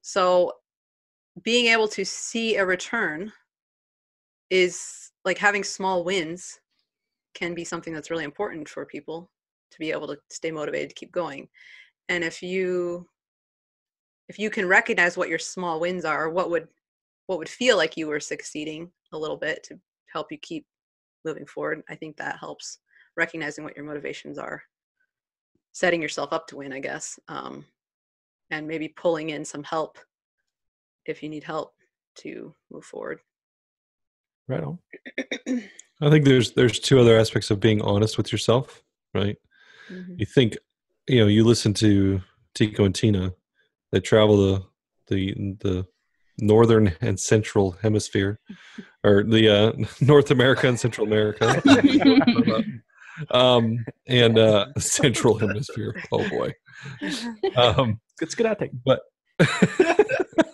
[0.00, 0.52] So
[1.42, 3.32] being able to see a return
[4.50, 6.60] is like having small wins
[7.34, 9.30] can be something that's really important for people
[9.70, 11.48] to be able to stay motivated to keep going.
[12.08, 13.08] And if you
[14.28, 16.68] if you can recognize what your small wins are, what would
[17.26, 19.78] what would feel like you were succeeding a little bit to
[20.12, 20.66] help you keep
[21.24, 22.78] moving forward, I think that helps
[23.16, 24.62] recognizing what your motivations are
[25.74, 27.66] setting yourself up to win, I guess, um,
[28.50, 29.98] and maybe pulling in some help
[31.06, 31.72] if you need help
[32.16, 33.20] to move forward.
[34.48, 34.78] Right on.
[36.00, 38.82] I think there's there's two other aspects of being honest with yourself,
[39.14, 39.36] right?
[39.90, 40.18] Mhm.
[40.18, 40.56] You think,
[41.08, 42.20] you know, you listen to
[42.54, 43.32] Tico and Tina,
[43.92, 44.62] they travel the
[45.08, 45.86] the the
[46.38, 48.40] northern and central hemisphere,
[49.04, 51.62] or the uh, North America and Central America,
[53.30, 55.94] um, and uh, Central Hemisphere.
[56.12, 56.52] Oh boy,
[57.56, 58.72] um, It's good outtake.
[58.84, 59.00] but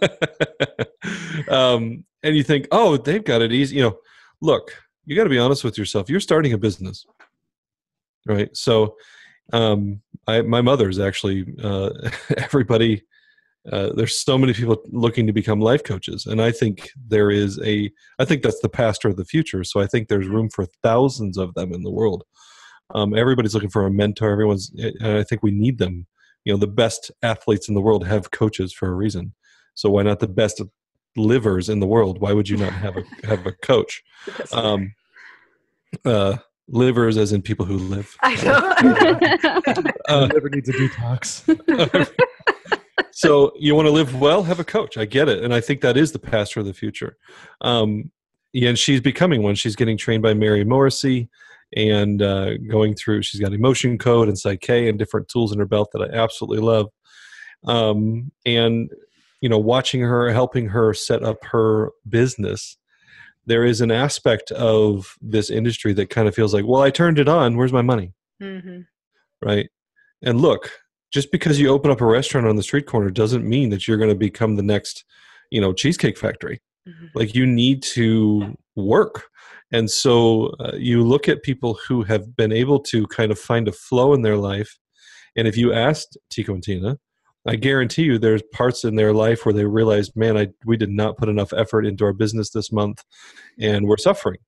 [1.49, 3.77] um, and you think, oh, they've got it easy.
[3.77, 3.99] You know,
[4.41, 4.75] look,
[5.05, 6.11] you got to be honest with yourself.
[6.11, 7.05] You're starting a business,
[8.27, 8.55] right?
[8.57, 8.97] So,
[9.53, 11.91] um, I my mother's actually uh,
[12.37, 13.03] everybody.
[13.71, 17.61] Uh, there's so many people looking to become life coaches, and I think there is
[17.65, 17.91] a.
[18.19, 19.65] I think that's the pastor of the future.
[19.65, 22.25] So I think there's room for thousands of them in the world.
[22.95, 24.31] Um, everybody's looking for a mentor.
[24.31, 24.73] Everyone's,
[25.03, 26.07] I think we need them
[26.45, 29.35] you know the best athletes in the world have coaches for a reason
[29.81, 30.61] so why not the best
[31.17, 32.21] livers in the world?
[32.21, 34.03] Why would you not have a have a coach?
[34.37, 34.95] That's um
[36.05, 36.37] uh
[36.69, 38.15] livers as in people who live.
[38.21, 39.93] I know.
[40.09, 42.13] uh, Never needs a detox.
[43.13, 44.43] so you want to live well?
[44.43, 44.99] Have a coach.
[44.99, 47.17] I get it and i think that is the pastor of the future.
[47.63, 48.13] Um
[48.53, 49.55] yeah, and she's becoming one.
[49.55, 51.31] She's getting trained by mary morrissey
[51.75, 55.67] and uh, going through she's got emotion code and psyche and different tools in her
[55.67, 56.89] belt that i absolutely love.
[57.67, 58.91] Um, and
[59.41, 62.77] you know watching her helping her set up her business
[63.47, 67.19] there is an aspect of this industry that kind of feels like well i turned
[67.19, 68.13] it on where's my money
[68.43, 68.87] Mhm.
[69.43, 69.69] right?
[70.23, 70.71] And look,
[71.13, 73.99] just because you open up a restaurant on the street corner doesn't mean that you're
[73.99, 75.05] going to become the next,
[75.51, 76.61] you know, cheesecake factory.
[76.89, 77.11] Mhm.
[77.15, 79.25] Like you need to work.
[79.73, 83.69] And so uh, you look at people who have been able to kind of find
[83.69, 84.79] a flow in their life.
[85.37, 86.99] And if you asked Tico and Tina,
[87.47, 90.91] I guarantee you there's parts in their life where they realized, man, I we did
[90.91, 93.03] not put enough effort into our business this month
[93.59, 94.39] and we're suffering.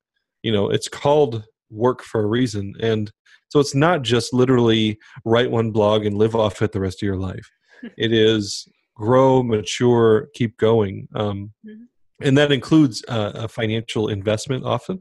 [0.42, 2.74] You know, it's called work for a reason.
[2.80, 3.10] And
[3.48, 7.06] so it's not just literally write one blog and live off it the rest of
[7.06, 7.50] your life.
[7.96, 11.08] it is grow, mature, keep going.
[11.14, 11.86] Um, Mhm.
[12.20, 15.00] and that includes uh, a financial investment often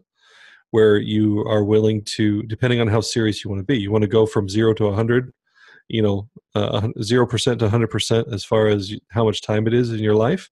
[0.71, 4.01] where you are willing to depending on how serious you want to be you want
[4.03, 5.33] to go from zero to 100
[5.91, 9.99] you know uh, 0% to 100% as far as how much time it is in
[9.99, 10.49] your life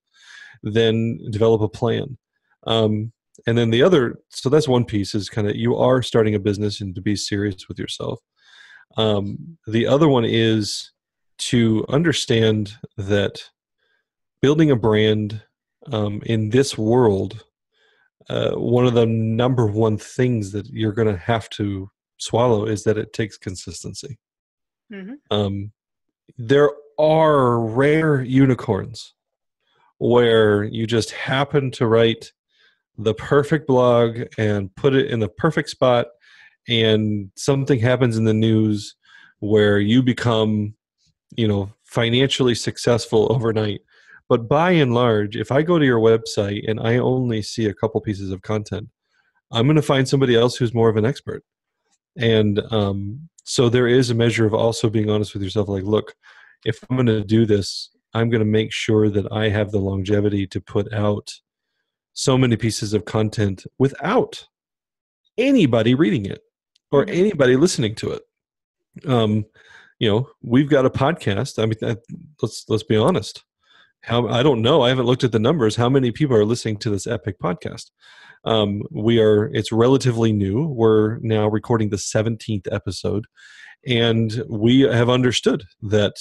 [0.62, 2.18] then develop a plan.
[2.66, 3.12] Um,
[3.46, 6.38] and then the other so that's one piece is kind of you are starting a
[6.38, 8.20] business and to be serious with yourself.
[8.96, 10.92] Um, the other one is
[11.38, 13.42] to understand that
[14.42, 15.42] building a brand
[15.90, 17.44] um, in this world
[18.28, 22.84] uh, one of the number one things that you're going to have to swallow is
[22.84, 24.18] that it takes consistency
[24.90, 25.16] Mhm.
[25.30, 25.72] um,
[26.38, 29.14] there are rare unicorns
[29.98, 32.32] where you just happen to write
[32.98, 36.08] the perfect blog and put it in the perfect spot
[36.68, 38.96] and something happens in the news
[39.40, 40.74] where you become
[41.36, 43.80] you know financially successful overnight
[44.28, 47.74] but by and large if i go to your website and i only see a
[47.74, 48.88] couple pieces of content
[49.52, 51.42] i'm going to find somebody else who's more of an expert
[52.16, 56.14] and um, so there is a measure of also being honest with yourself like look
[56.64, 59.78] if i'm going to do this i'm going to make sure that i have the
[59.78, 61.32] longevity to put out
[62.12, 64.46] so many pieces of content without
[65.38, 66.40] anybody reading it
[66.90, 67.14] or Mhm.
[67.16, 68.22] anybody listening to it.
[69.06, 69.46] Um
[69.98, 71.62] you know we've got a podcast.
[71.62, 71.98] I mean that,
[72.42, 73.44] let's let's be honest
[74.02, 75.76] how i don't know i haven't looked at the numbers.
[75.76, 77.90] How many people are listening to this Epoch podcast?
[78.44, 80.66] Um we are it's relatively new.
[80.66, 83.26] We're now recording the 17th episode
[83.86, 86.14] and we have understood that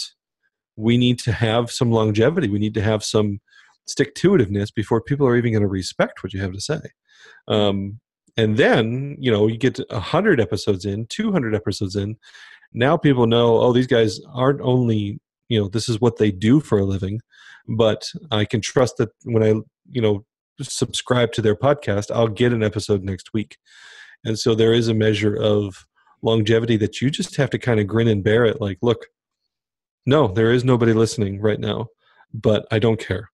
[0.76, 2.50] we need to have some longevity.
[2.50, 3.40] We need to have some
[3.86, 6.82] stick to itiveness before people are even going to respect what you have to say.
[7.48, 8.00] Um
[8.36, 12.18] and then you know you get to 100 episodes in 200 episodes in.
[12.74, 16.60] Now people know oh these guys aren't only you know this is what they do
[16.60, 17.22] for a living
[17.78, 19.54] but i can trust that when i
[19.90, 20.26] you know
[20.62, 23.58] subscribe to their podcast i'll get an episode next week.
[24.26, 25.86] And so there is a measure of
[26.22, 29.08] longevity that you just have to kind of grin and bear it like look
[30.06, 31.88] no there is nobody listening right now
[32.34, 33.32] but i don't care.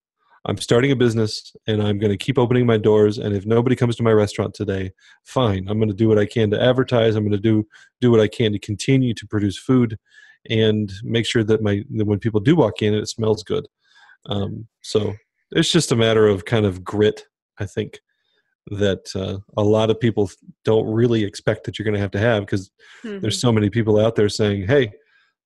[0.48, 3.76] I'm starting a business and i'm going to keep opening my doors and if nobody
[3.76, 4.92] comes to my restaurant today
[5.24, 7.66] fine i'm going to do what i can to advertise i'm going to do
[8.02, 9.98] do what i can to continue to produce food
[10.52, 13.66] and make sure that my that when people do walk in it smells good
[14.28, 15.14] um, so
[15.52, 17.26] it's just a matter of kind of grit
[17.60, 18.00] i think
[18.72, 20.30] that uh, a lot of people
[20.64, 22.72] don't really expect that you're going to have to have because
[23.04, 23.22] Mhm.
[23.22, 24.92] there's so many people out there saying hey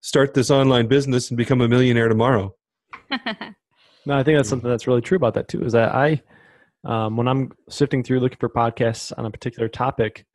[0.01, 2.53] start this online business and become a millionaire tomorrow
[4.05, 5.61] No, I think that's something that's really true about that too.
[5.63, 6.21] Is that I,
[6.85, 10.25] um, when I'm sifting through looking for podcasts on a particular topic,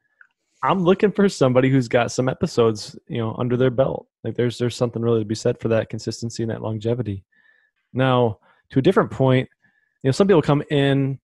[0.63, 4.07] I'm looking for somebody who's got some episodes, you know, under their belt.
[4.23, 7.25] Like there's there's something really to be said for that consistency and that longevity.
[7.95, 8.39] Now,
[8.71, 9.49] to a different point,
[10.03, 11.19] you know, some people come in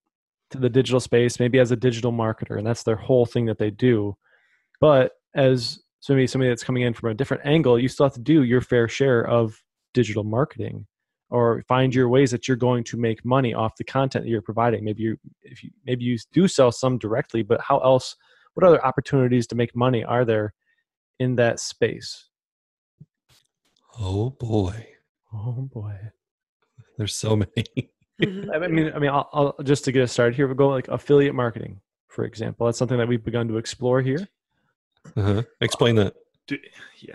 [0.51, 3.59] to the digital space maybe as a digital marketer, and that's their whole thing that
[3.59, 4.17] they do.
[4.81, 8.15] But as so maybe somebody that's coming in from a different angle, you still have
[8.15, 9.63] to do your fair share of
[9.93, 10.87] digital marketing
[11.29, 14.41] or find your ways that you're going to make money off the content that you're
[14.41, 14.85] providing.
[14.85, 18.17] Maybe you if you maybe you do sell some directly, but how else
[18.55, 20.55] what other opportunities to make money are there
[21.19, 22.29] in that space?
[23.99, 24.87] oh boy
[25.33, 25.97] Oh boy.
[27.01, 27.65] There's so many
[28.21, 28.55] Mhm.
[28.55, 30.89] I mean I mean I'll, I'll just to get us started here we'll go like
[30.89, 32.67] affiliate marketing for example.
[32.67, 34.29] That's something that we've begun to explore here.
[35.17, 35.43] uh-huh.
[35.63, 36.13] explain that
[36.47, 36.59] Do,
[36.99, 37.15] yeah.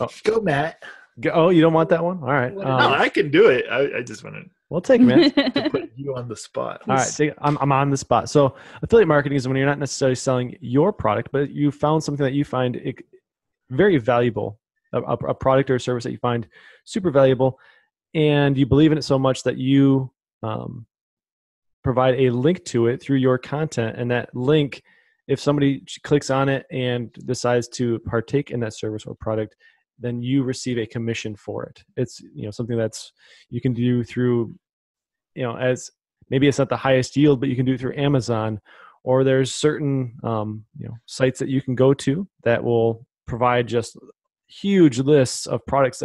[0.00, 0.08] Oh.
[0.24, 0.82] Go, Matt.
[1.20, 2.18] Go- Oh, you don't want that one?
[2.22, 2.52] All right.
[2.54, 3.64] no, Um, I can do it.
[3.70, 4.42] I, I just want to.
[4.68, 5.30] we'll take it, man.
[5.54, 6.82] to put you on the spot.
[6.88, 8.28] All right, take, I'm, I'm on the spot.
[8.30, 12.24] So, affiliate marketing is when you're not necessarily selling your product, but you found something
[12.24, 12.80] that you find
[13.70, 14.58] very valuable,
[14.92, 16.46] a, a a product or a service that you find
[16.84, 17.58] super valuable,
[18.14, 20.10] and you believe in it so much that you
[20.42, 20.86] um,
[21.82, 23.96] provide a link to it through your content.
[23.98, 24.82] And that link,
[25.28, 29.54] if somebody clicks on it and decides to partake in that service or product,
[29.98, 31.82] then you receive a commission for it.
[31.96, 33.12] It's you know something that's
[33.50, 34.54] you can do through
[35.34, 35.90] you know as
[36.30, 38.60] maybe it's not the highest yield, but you can do it through Amazon,
[39.04, 43.68] or there's certain um, you know sites that you can go to that will provide
[43.68, 43.96] just
[44.48, 46.02] huge lists of products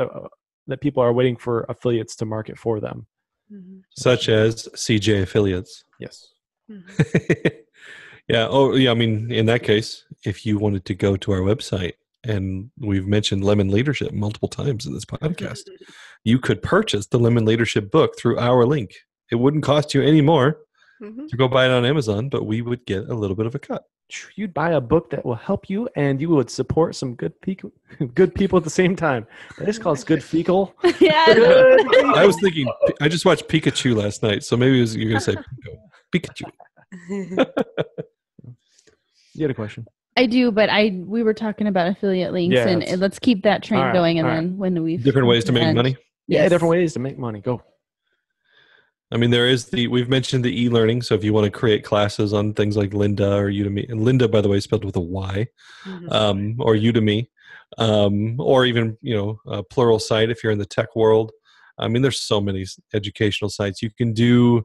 [0.68, 3.07] that, people are waiting for affiliates to market for them.
[3.53, 3.82] Mhm.
[3.95, 6.16] such as cj affiliates Yes.
[6.68, 6.82] Mhm.
[8.28, 8.47] yeah.
[8.49, 8.89] Oh, yeah.
[8.89, 11.93] I mean, in that case, if you wanted to go to our website,
[12.24, 15.61] and we've mentioned Lemon Leadership multiple times in this podcast,
[16.24, 18.95] you could purchase the Lemon Leadership book through our link.
[19.32, 20.57] It wouldn't cost you any more
[21.01, 21.27] Mhm.
[21.27, 23.59] to go buy it on Amazon, but we would get a little bit of a
[23.59, 23.83] cut.
[24.35, 27.71] You'd buy a book that will help you, and you would support some good people,
[28.13, 29.25] good people at the same time.
[29.57, 30.73] That is called good fecal.
[30.99, 31.25] yeah.
[31.27, 32.67] I was thinking,
[33.01, 35.37] I just watched Pikachu last night, so maybe it was, you're going to say
[36.13, 36.49] Pikachu.
[39.35, 39.85] You had a question.
[40.15, 43.61] I do, but I we were talking about affiliate links, Yeah, and let's keep that
[43.63, 44.17] train All right, going.
[44.19, 44.41] And all right.
[44.41, 45.97] then when we Different ways to make money.
[46.27, 47.41] Yeah, different ways to make money.
[47.41, 47.61] Go.
[49.12, 51.03] I mean, there is the we've mentioned the e-learning.
[51.03, 54.30] So if you want to create classes on things like Lynda or Udemy, and Lynda,
[54.30, 55.47] by the way, is spelled with a Y,
[55.86, 56.12] Mhm.
[56.12, 57.28] um, or Udemy,
[57.78, 61.32] um, or even you know a Pluralsight if you're in the tech world.
[61.78, 64.64] I mean, there's so many educational sites you can do.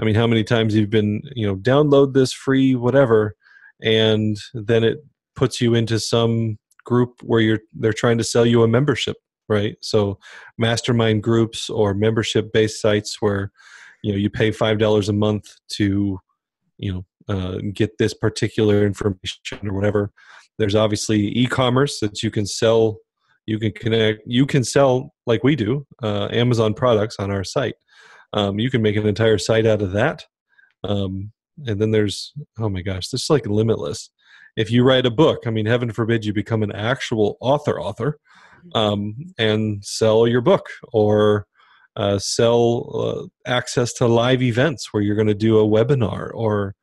[0.00, 3.36] I mean, how many times you've been you know download this free whatever,
[3.82, 4.98] and then it
[5.34, 9.16] puts you into some group where you're they're trying to sell you a membership,
[9.48, 9.76] right?
[9.80, 10.18] So
[10.58, 13.50] mastermind groups or membership based sites where
[14.08, 16.18] you know you pay five dollars a month to
[16.78, 20.10] you know uh, get this particular information or whatever.
[20.58, 22.96] There's obviously e-commerce that you can sell
[23.44, 27.74] you can connect you can sell like we do uh, amazon products on our site.
[28.32, 30.24] Um, you can make an entire site out of that.
[30.84, 31.32] Um,
[31.66, 34.08] and then there's oh my gosh this is like limitless.
[34.56, 38.18] If you write a book i mean heaven forbid you become an actual author author
[38.74, 41.46] um, and sell your book or
[41.98, 46.74] uh, sell uh, access to live events where you're going to do a webinar or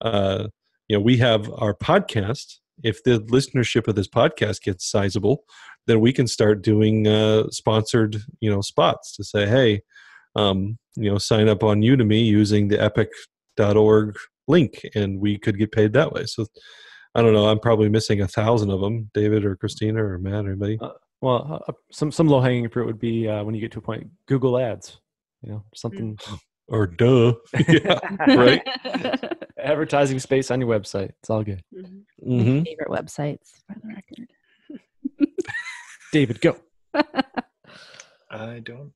[0.00, 0.46] uh,
[0.88, 2.56] you know we have our podcast.
[2.82, 5.44] If the listenership of this podcast gets sizable
[5.86, 9.82] then we can start doing uh, sponsored you know spots to say hey
[10.36, 14.16] um, you know sign up on udemy using the epoch.org
[14.48, 16.24] link and we could get paid that way.
[16.26, 16.46] So
[17.16, 20.46] i don't know i'm probably missing a thousand of them david or christina or matt
[20.46, 20.78] or anybody.
[20.80, 20.90] Uh,
[21.20, 23.82] well, uh, some some low hanging fruit would be uh, when you get to a
[23.82, 24.98] point, Google Ads.
[25.42, 26.18] You know, something
[26.68, 27.32] or duh
[27.68, 27.98] yeah
[28.36, 28.62] right
[29.58, 31.10] advertising space on your website.
[31.20, 31.62] It's all good.
[31.74, 32.02] Mhm.
[32.22, 34.30] hmm Favorite websites for the record.
[36.12, 36.56] David, go.
[38.30, 38.92] I don't.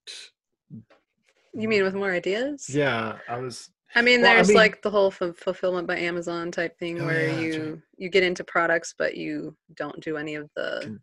[1.52, 2.68] You mean with more ideas?
[2.68, 3.70] Yeah, I was.
[3.94, 7.00] I mean, Well, I there's mean- like the whole f- fulfillment by Amazon type thing
[7.00, 7.78] Oh, where yeah, you right.
[7.96, 10.98] you get into products, but you don't do any of the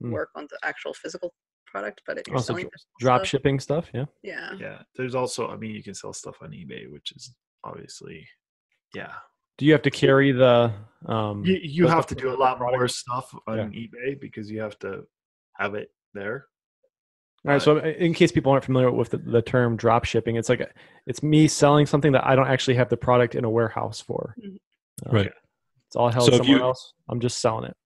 [0.00, 0.12] Can- Hmm.
[0.14, 1.34] work on the actual physical
[1.66, 2.02] product.
[2.06, 2.70] But it, you're Also, selling
[3.00, 3.28] drop stuff.
[3.28, 3.90] shipping stuff.
[3.92, 4.06] Yeah.
[4.22, 4.54] Yeah.
[4.58, 5.48] Yeah, there's also.
[5.48, 7.34] I mean, you can sell stuff on eBay, which is
[7.64, 8.26] obviously.
[8.94, 9.12] Yeah,
[9.58, 10.72] Do you have to carry the?
[11.06, 12.78] Um, you you the- have to do a lot product?
[12.78, 13.80] more stuff on Yeah.
[13.86, 15.06] eBay because you have to
[15.58, 16.46] have it there.
[17.46, 17.62] All right.
[17.62, 20.60] So, uh, in case people aren't familiar with the, the term drop shipping, it's like
[20.60, 20.68] a,
[21.06, 24.34] it's me selling something that I don't actually have the product in a warehouse for.
[25.06, 25.32] Uh, Right.
[25.86, 26.92] It's all held So somewhere you- else.
[27.08, 27.76] I'm just selling it.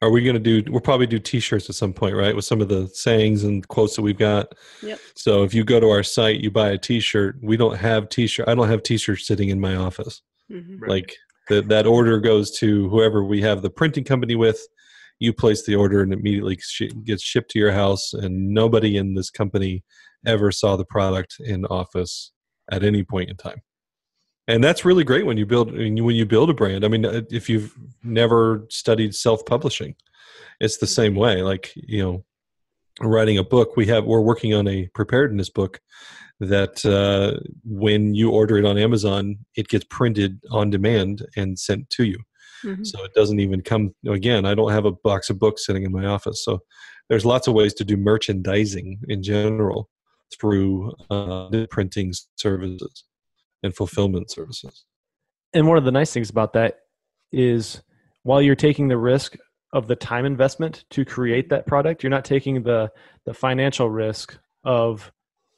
[0.00, 0.70] Are we going to do?
[0.70, 2.34] We'll probably do T-shirts at some point, right?
[2.34, 4.54] With some of the sayings and quotes that we've got.
[4.82, 5.00] Yep.
[5.16, 7.38] So if you go to our site, you buy a T-shirt.
[7.42, 8.48] We don't have T-shirt.
[8.48, 10.22] I don't have T-shirts sitting in my office.
[10.52, 10.80] Mhm.
[10.80, 10.88] Right.
[10.90, 11.16] Like
[11.48, 14.60] that, that order goes to whoever we have the printing company with.
[15.18, 19.14] You place the order and immediately sh- gets shipped to your house, and nobody in
[19.14, 19.82] this company
[20.24, 22.30] ever saw the product in office
[22.70, 23.60] at any point in time.
[24.48, 26.84] And that's really great when you build when you, build a brand.
[26.84, 29.94] I mean, uh, if you've never studied self-publishing,
[30.58, 31.42] it's the same way.
[31.42, 32.24] Like you know,
[33.00, 35.80] writing a book, we have we're working on a preparedness book
[36.40, 41.90] that uh, when you order it on Amazon, it gets printed on demand and sent
[41.90, 42.18] to you.
[42.64, 42.86] Mhm.
[42.86, 44.46] So it doesn't even come again.
[44.46, 46.42] I don't have a box of books sitting in my office.
[46.42, 46.60] So
[47.10, 49.90] there's lots of ways to do merchandising in general
[50.32, 53.04] through uh, printing services
[53.62, 54.84] and fulfillment services.
[55.54, 56.80] And one of the nice things about that
[57.32, 57.82] is
[58.22, 59.36] while you're taking the risk
[59.72, 62.90] of the time investment to create that product, you're not taking the
[63.24, 65.10] the financial risk of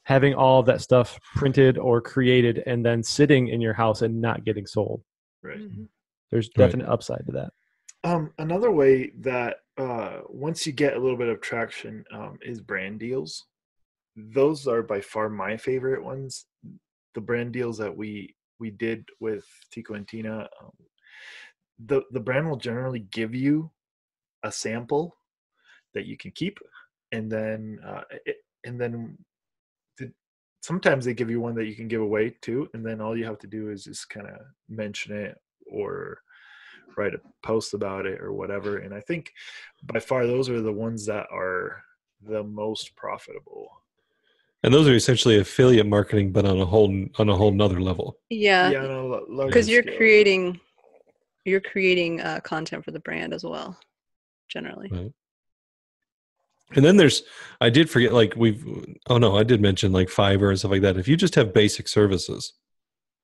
[0.04, 4.20] having all of that stuff printed or created and then sitting in your house and
[4.20, 5.02] not getting sold.
[5.42, 5.58] Right.
[5.58, 5.88] Mhm.
[6.30, 6.66] There's Right.
[6.66, 7.52] definite upside to that.
[8.02, 12.60] Um, another way that uh, once you get a little bit of traction um, is
[12.60, 13.46] brand deals.
[14.16, 16.46] Those are by far my favorite ones.
[17.14, 20.72] The brand deals that we we did with Tico and Tina, um,
[21.86, 23.70] the the brand will generally give you
[24.42, 25.16] a sample
[25.94, 26.58] that you can keep,
[27.12, 29.18] and then uh, it, and then
[29.98, 30.12] the,
[30.62, 33.24] sometimes they give you one that you can give away too, and then all you
[33.24, 34.36] have to do is just kind of
[34.68, 35.36] mention it
[35.70, 36.20] or
[36.96, 38.78] write a post about it or whatever.
[38.78, 39.32] And I think
[39.84, 41.82] by far those are the ones that are
[42.22, 43.79] the most profitable.
[44.62, 46.88] And those are essentially affiliate marketing, but on a whole
[47.18, 48.18] on a whole nother level.
[48.28, 48.70] Yeah.
[48.70, 49.96] yeah, on a lo- larger Because you're scale.
[49.96, 50.60] creating
[51.46, 53.78] you're creating uh, content for the brand as well,
[54.48, 54.90] generally.
[54.92, 55.12] Right.
[56.76, 57.22] And then there's,
[57.60, 58.64] I did forget, like we've,
[59.08, 60.98] oh no, I did mention like Fiverr and stuff like that.
[60.98, 62.52] If you just have basic services,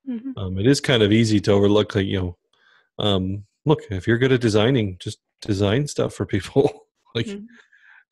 [0.08, 0.32] Mhm.
[0.36, 1.94] um, it is kind of easy to overlook.
[1.94, 2.38] Like you know,
[2.98, 7.44] um, look, if you're good at designing, just design stuff for people, like, Mhm.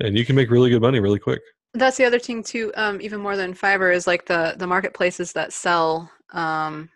[0.01, 1.41] and you can make really good money really quick.
[1.75, 2.73] That's the other thing too.
[2.77, 6.89] Um, even more than Fiverr is like the the marketplaces that sell um,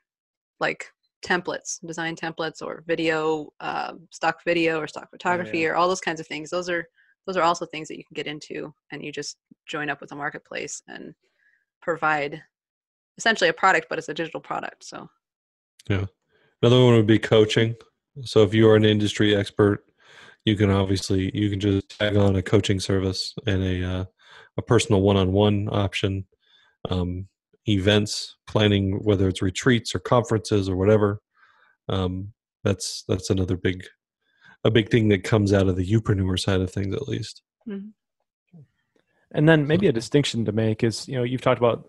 [0.61, 0.87] like
[1.25, 5.69] templates, design templates, or video, uh, stock video, or stock photography, yeah.
[5.69, 6.51] or all those kinds of things.
[6.51, 6.87] Those are
[7.27, 10.13] those are also things that you can get into, and you just join up with
[10.13, 11.15] a marketplace and
[11.83, 12.41] provide
[13.17, 14.85] essentially a product, but it's a digital product.
[14.85, 15.09] So
[15.89, 16.07] Yeah.
[16.63, 17.75] Another one would be coaching.
[18.25, 19.85] So if you are an industry expert,
[20.45, 24.05] you can obviously you can just tag on a coaching service and a uh,
[24.59, 26.27] a personal one-on-one option,
[26.91, 27.29] um,
[27.67, 31.23] events planning, whether it's retreats or conferences or whatever.
[31.89, 32.33] Um,
[32.65, 33.85] that's that's another big
[34.65, 37.43] a big thing that comes out of the youpreneur side of things, at least.
[39.33, 41.89] And then maybe a distinction to make is, you know, you've talked about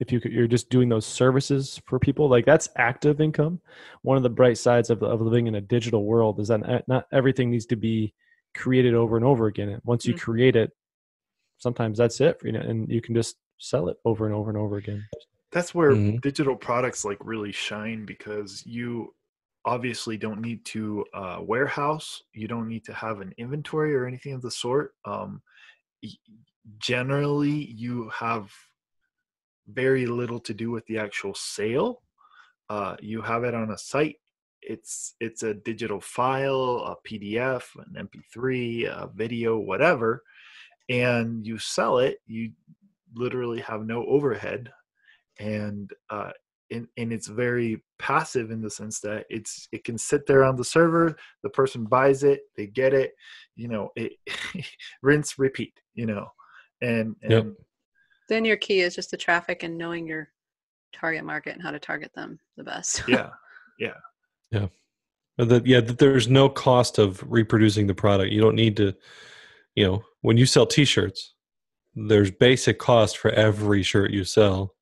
[0.00, 3.60] if you could, you're just doing those services for people, like that's active income.
[4.02, 7.06] One of the bright sides of, of living in a digital world is that not
[7.12, 8.14] everything needs to be
[8.54, 9.80] created over and over again.
[9.84, 10.24] Once you mm-hmm.
[10.24, 10.72] create it,
[11.60, 14.50] sometimes that's it, for, you know, and you can just sell it over and over
[14.50, 15.06] and over again.
[15.52, 16.18] That's where mm-hmm.
[16.18, 19.14] digital products like really shine because you
[19.64, 22.22] obviously don't need to uh, warehouse.
[22.32, 24.94] You don't need to have an inventory or anything of the sort.
[25.04, 25.42] Um,
[26.78, 28.50] generally, you have
[29.68, 32.02] very little to do with the actual sale.
[32.68, 34.16] Uh, you have it on a site.
[34.62, 40.22] It's it's a digital file, a PDF, an MP3, a video, whatever,
[40.90, 42.18] and you sell it.
[42.26, 42.50] You
[43.14, 44.70] literally have no overhead,
[45.38, 46.32] and uh,
[46.70, 50.56] and, and it's very passive in the sense that it's it can sit there on
[50.56, 53.12] the server the person buys it they get it
[53.56, 54.12] you know it
[55.02, 56.26] rinse repeat you know
[56.80, 57.46] and, and yep.
[58.28, 60.28] then your key is just the traffic and knowing your
[60.94, 63.30] target market and how to target them the best yeah
[63.78, 63.94] yeah
[64.50, 64.66] yeah
[65.36, 68.94] that yeah that there's no cost of reproducing the product you don't need to
[69.74, 71.34] you know when you sell t-shirts
[71.94, 74.74] there's basic cost for every shirt you sell.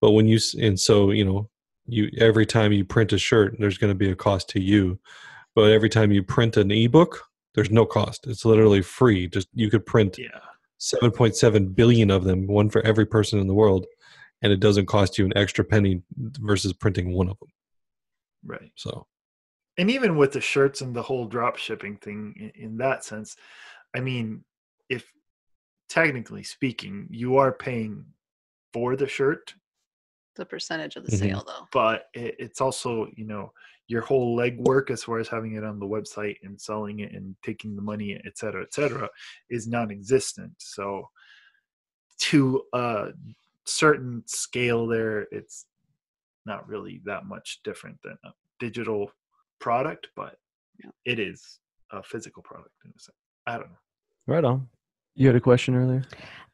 [0.00, 1.50] But when you and so you know
[1.86, 4.98] you every time you print a shirt there's going to be a cost to you.
[5.54, 7.24] But every time you print an ebook
[7.54, 8.26] there's no cost.
[8.26, 9.28] It's literally free.
[9.28, 10.40] Just you could print yeah.
[10.80, 13.86] 7.7 billion of them one for every person in the world
[14.42, 17.48] and it doesn't cost you an extra penny versus printing one of them
[18.44, 18.70] right.
[18.74, 19.06] So.
[19.78, 23.36] And even with the shirts and the whole drop shipping thing in, in that sense
[23.94, 24.44] i mean
[24.88, 25.04] if
[25.88, 28.04] technically speaking you are paying
[28.72, 29.54] for the shirt.
[30.36, 31.26] The percentage of the mm-hmm.
[31.26, 31.66] sale though.
[31.72, 33.52] But it, it's also you know
[33.86, 37.36] your whole legwork as far as having it on the website and selling it and
[37.44, 39.08] taking the money et cetera et cetera
[39.50, 40.52] is non-existent.
[40.58, 41.08] So
[42.18, 43.08] to a
[43.66, 45.66] certain scale there it's
[46.46, 48.30] not really that much different than a
[48.60, 49.10] digital
[49.58, 50.36] product but
[50.82, 50.90] yeah.
[51.04, 51.60] it is
[51.90, 53.16] a physical product in a sense.
[53.46, 53.83] I don't know
[54.26, 54.68] right on
[55.14, 56.04] you had a question earlier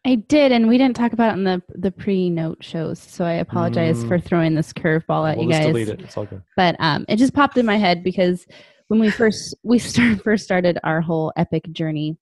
[0.04, 3.24] I did, and we didn't talk about it in the the pre note shows, so
[3.24, 4.08] I apologize mm.
[4.08, 5.66] for throwing this curveball at we'll you guys.
[5.66, 6.00] delete it.
[6.00, 6.42] It's all good.
[6.56, 8.46] But um, it just popped in my head because
[8.88, 12.16] when we first we start, first started our whole epic journey,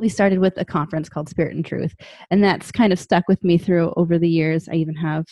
[0.00, 1.94] we started with a conference called Spirit and Truth,
[2.32, 4.68] and that's kind of stuck with me through over the years.
[4.68, 5.26] I even have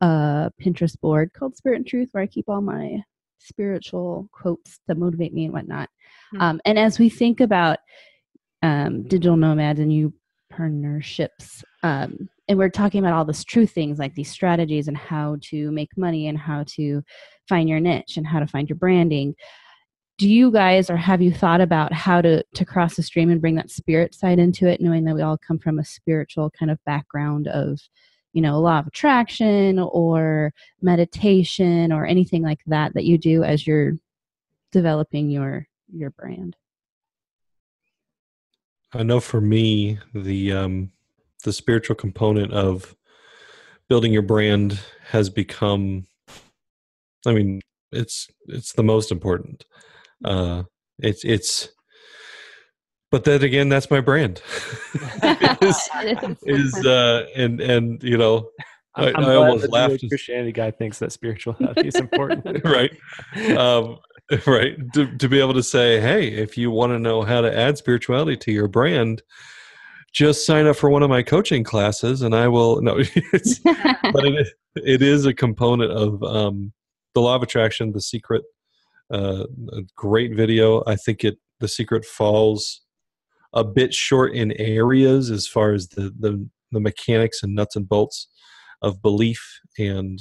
[0.00, 3.02] a Pinterest board called Spirit and Truth where I keep all my
[3.38, 5.90] spiritual quotes that motivate me and whatnot.
[6.32, 6.42] Mm.
[6.42, 7.78] Um, and as we think about
[8.62, 10.12] um, digital nomads, and you
[10.58, 11.62] entrepreneurships.
[11.82, 15.70] Um, and we're talking about all this true things like these strategies and how to
[15.70, 17.02] make money and how to
[17.48, 19.34] find your niche and how to find your branding.
[20.18, 23.40] Do you guys or have you thought about how to to cross the stream and
[23.40, 26.70] bring that spirit side into it knowing that we all come from a spiritual kind
[26.72, 27.78] of background of
[28.32, 30.52] you know law of attraction or
[30.82, 33.92] meditation or anything like that that you do as you're
[34.72, 36.56] developing your your brand
[38.92, 40.92] I know for me, the um,
[41.44, 42.96] the spiritual component of
[43.88, 46.06] building your brand has become.
[47.26, 47.60] I mean,
[47.92, 49.64] it's it's the most important.
[50.24, 50.64] Uh,
[50.98, 51.70] it's it's.
[53.10, 54.42] But then again, that's my brand.
[55.62, 55.88] is,
[56.42, 58.50] is uh, and and you know,
[58.98, 60.04] I, I almost laughed.
[60.08, 62.90] Christianity guy thinks that spirituality is important, right?
[63.56, 63.98] Um,
[64.46, 64.76] right?
[64.94, 67.78] To, to be able to say hey if you want to know how to add
[67.78, 69.22] spirituality to your brand
[70.12, 72.96] just sign up for one of my coaching classes and i will no
[73.64, 76.72] but it is, it is a component of um,
[77.14, 78.42] the law of attraction the secret
[79.12, 80.82] uh, a great video.
[80.86, 82.82] I think it the secret falls
[83.52, 87.88] a bit short in areas as far as the the, the mechanics and nuts and
[87.88, 88.28] bolts
[88.82, 90.20] of belief and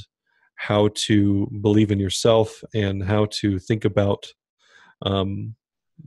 [0.57, 4.27] how to believe in yourself and how to think about
[5.03, 5.55] um,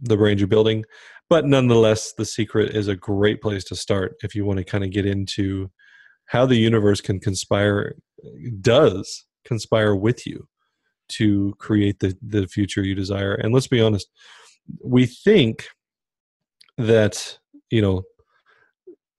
[0.03, 0.85] the brand you're building.
[1.29, 4.85] But nonetheless, the secret is a great place to start if you want to kind
[4.85, 5.71] of get into
[6.27, 7.95] how the universe can conspire,
[8.61, 10.47] does conspire with you
[11.11, 13.35] to create the, the future you desire.
[13.35, 14.09] And let's be honest,
[14.85, 15.69] we think
[16.79, 17.39] that,
[17.71, 18.03] you know,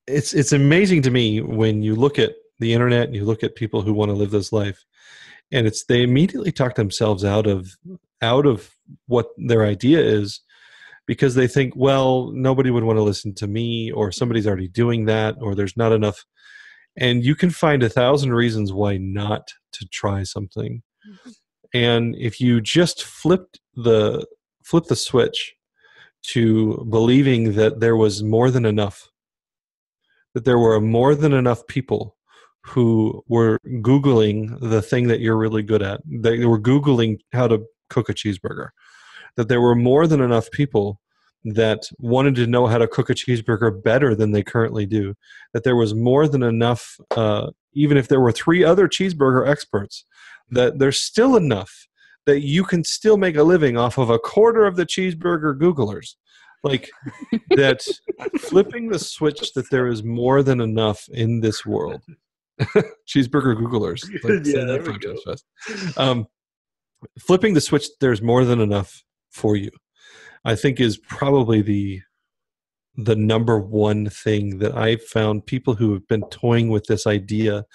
[0.07, 3.55] it's it's amazing to me when you look at the internet and you look at
[3.55, 4.85] people who want to live this life
[5.51, 7.75] and it's they immediately talk themselves out of
[8.21, 8.75] out of
[9.07, 10.41] what their idea is
[11.07, 15.05] because they think well nobody would want to listen to me or somebody's already doing
[15.05, 16.25] that or there's not enough
[16.97, 21.29] and you can find a thousand reasons why not to try something mm-hmm.
[21.73, 24.25] and if you just flipped the
[24.63, 25.55] flip the switch
[26.21, 29.09] to believing that there was more than enough
[30.35, 32.15] that there were more than enough people
[32.63, 37.63] who were googling the thing that you're really good at they were googling how to
[37.89, 38.69] cook a cheeseburger
[39.35, 40.99] that there were more than enough people
[41.43, 45.15] that wanted to know how to cook a cheeseburger better than they currently do
[45.53, 50.05] that there was more than enough uh, even if there were three other cheeseburger experts
[50.51, 51.87] that there's still enough
[52.25, 56.15] that you can still make a living off of a quarter of the cheeseburger googlers.
[56.63, 56.89] Like
[57.51, 57.81] that
[58.39, 62.01] flipping the switch that there is more than enough in this world
[63.07, 65.13] cheeseburger googlers like, say Yeah, that there we five go.
[65.15, 65.97] times fast.
[65.97, 66.27] um,
[67.19, 69.71] flipping the switch there's more than enough for you
[70.45, 72.01] i think is probably the
[72.97, 77.65] the number one thing that i've found people who have been toying with this idea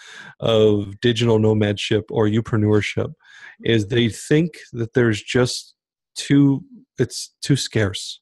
[0.41, 3.13] of digital nomadship or entrepreneurship
[3.65, 5.75] is they think that there's just
[6.15, 6.63] too
[6.99, 8.21] it's too scarce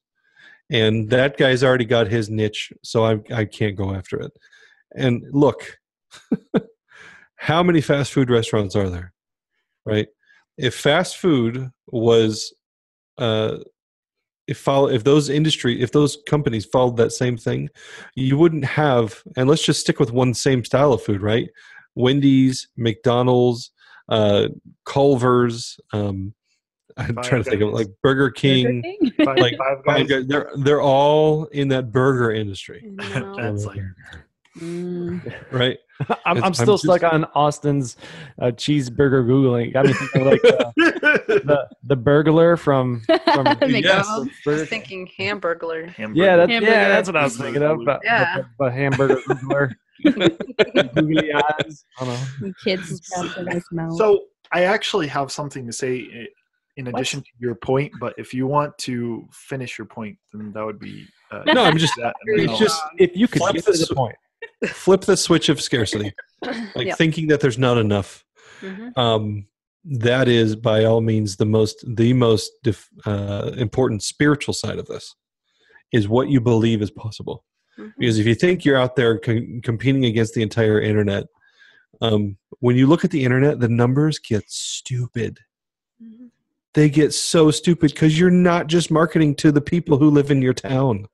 [0.71, 4.31] and that guy's already got his niche so i, I can't go after it
[4.95, 5.77] and look
[7.35, 9.13] how many fast food restaurants are there?
[9.85, 10.07] Right?
[10.57, 12.53] If fast food was
[13.17, 13.57] uh
[14.47, 17.69] if follow if those industry if those companies followed that same thing
[18.15, 21.49] you wouldn't have and let's just stick with one same style of food right?
[21.95, 23.71] Wendy's mcdonald's
[24.09, 24.49] uh
[24.85, 26.33] culver's um
[26.97, 28.83] i'm Five trying to think of like burger king
[29.25, 30.07] Five, Like, five Five guys.
[30.07, 32.83] Guys, they're they're all in that burger industry.
[32.85, 33.35] No.
[33.37, 33.79] That's like
[34.57, 35.33] Mm.
[35.51, 35.77] right
[36.09, 37.97] I'm, I'm I'm still just- stuck on Austin's
[38.41, 39.73] uh, cheeseburger googling.
[39.73, 43.01] Got me thinking like uh, the the burglar from
[43.33, 44.29] from McDonald's.
[44.43, 45.89] Burger I was thinking hamburglar.
[45.89, 46.21] hamburger.
[46.25, 46.71] Yeah, that's, Hamburger.
[46.73, 47.79] yeah, that's what I was thinking of.
[47.85, 48.37] But, Yeah.
[48.37, 49.71] but, but hamburger googler,
[50.95, 51.85] googly eyes.
[51.99, 52.53] I don't.
[52.63, 53.97] Kids stuff in his mouth.
[53.97, 56.27] So I actually have something to say
[56.77, 60.65] in addition to your point, but if you want to finish your point, then that
[60.65, 61.07] would be.
[61.31, 63.95] Uh, No, I'm just- that, it's just If you could Flip get to the the
[63.95, 64.15] point,
[64.67, 66.13] flip the switch of scarcity
[66.75, 66.97] like Yep.
[66.97, 68.23] thinking that there's not enough
[68.61, 68.97] Mhm.
[68.97, 69.47] um,
[69.83, 74.87] that is by all means the most the most dif- uh, important spiritual side of
[74.87, 75.13] this
[75.91, 77.43] is what you believe is possible
[77.77, 77.91] Mhm.
[77.99, 81.25] because if you think you're out there com- competing against the entire internet
[82.01, 85.39] um, when you look at the internet the numbers get stupid
[86.01, 86.29] Mhm.
[86.73, 90.41] they get so stupid because you're not just marketing to the people who live in
[90.41, 91.05] your town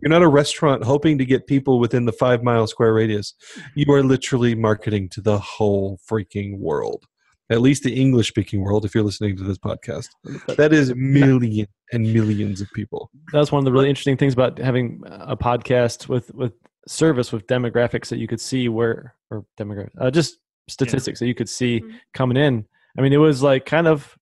[0.00, 3.34] you're not a restaurant hoping to get people within the five mile square radius.
[3.74, 7.04] You are literally marketing to the whole freaking world
[7.48, 10.08] at least the english speaking world if you're listening to this podcast.
[10.56, 13.08] That is millions and millions of people.
[13.32, 16.54] That's one of the really interesting things about having a podcast with with
[16.88, 20.38] service with demographics that you could see where or demographics uh, just
[20.68, 21.94] statistics that you could see Mhm.
[22.14, 22.64] coming in.
[22.98, 24.18] I mean it was like kind of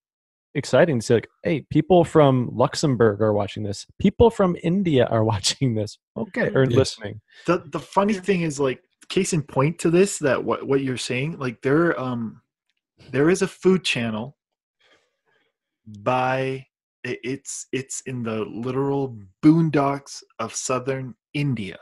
[0.55, 3.85] exciting to see like hey people from luxembourg are watching this.
[3.99, 5.97] People from india are watching this.
[6.17, 6.77] Okay or Yes.
[6.77, 7.21] listening.
[7.45, 10.97] The the funny thing is like case in point to this that what what you're
[10.97, 12.41] saying like there um
[13.11, 14.35] there is a food channel
[15.85, 16.65] by
[17.03, 21.77] it's it's in the literal boondocks of southern india.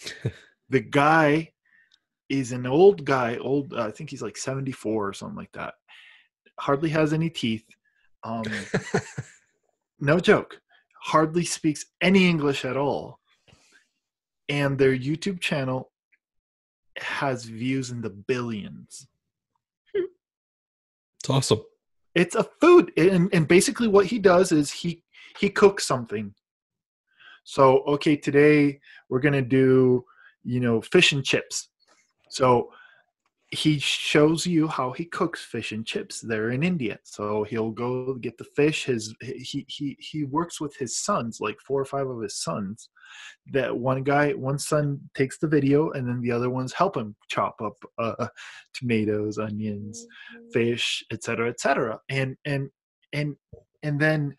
[0.70, 1.52] The guy
[2.30, 5.74] is an old guy old uh, i think he's like 74 or something like that
[6.58, 7.64] hardly has any teeth.
[8.22, 8.44] Um
[10.00, 10.60] no joke.
[11.02, 13.20] Hardly speaks any english at all.
[14.48, 15.90] And their youtube channel
[16.98, 19.06] has views in the billions.
[19.94, 21.62] It's awesome.
[22.14, 22.92] It's a food.
[22.96, 25.02] And, and basically what he does is he
[25.38, 26.34] he cooks something.
[27.44, 30.04] So okay today we're gonna do
[30.44, 31.70] you know fish and chips.
[32.30, 32.70] So
[33.54, 38.14] he shows you how he cooks fish and chips there in india so he'll go
[38.14, 42.08] get the fish his he he he works with his sons like four or five
[42.08, 42.88] of his sons
[43.52, 47.14] that one guy one son takes the video and then the other ones help him
[47.28, 48.26] chop up uh,
[48.72, 50.06] tomatoes onions
[50.52, 52.00] fish, etc., cetera, et cetera.
[52.08, 52.70] And and
[53.12, 53.36] and
[53.82, 54.36] and then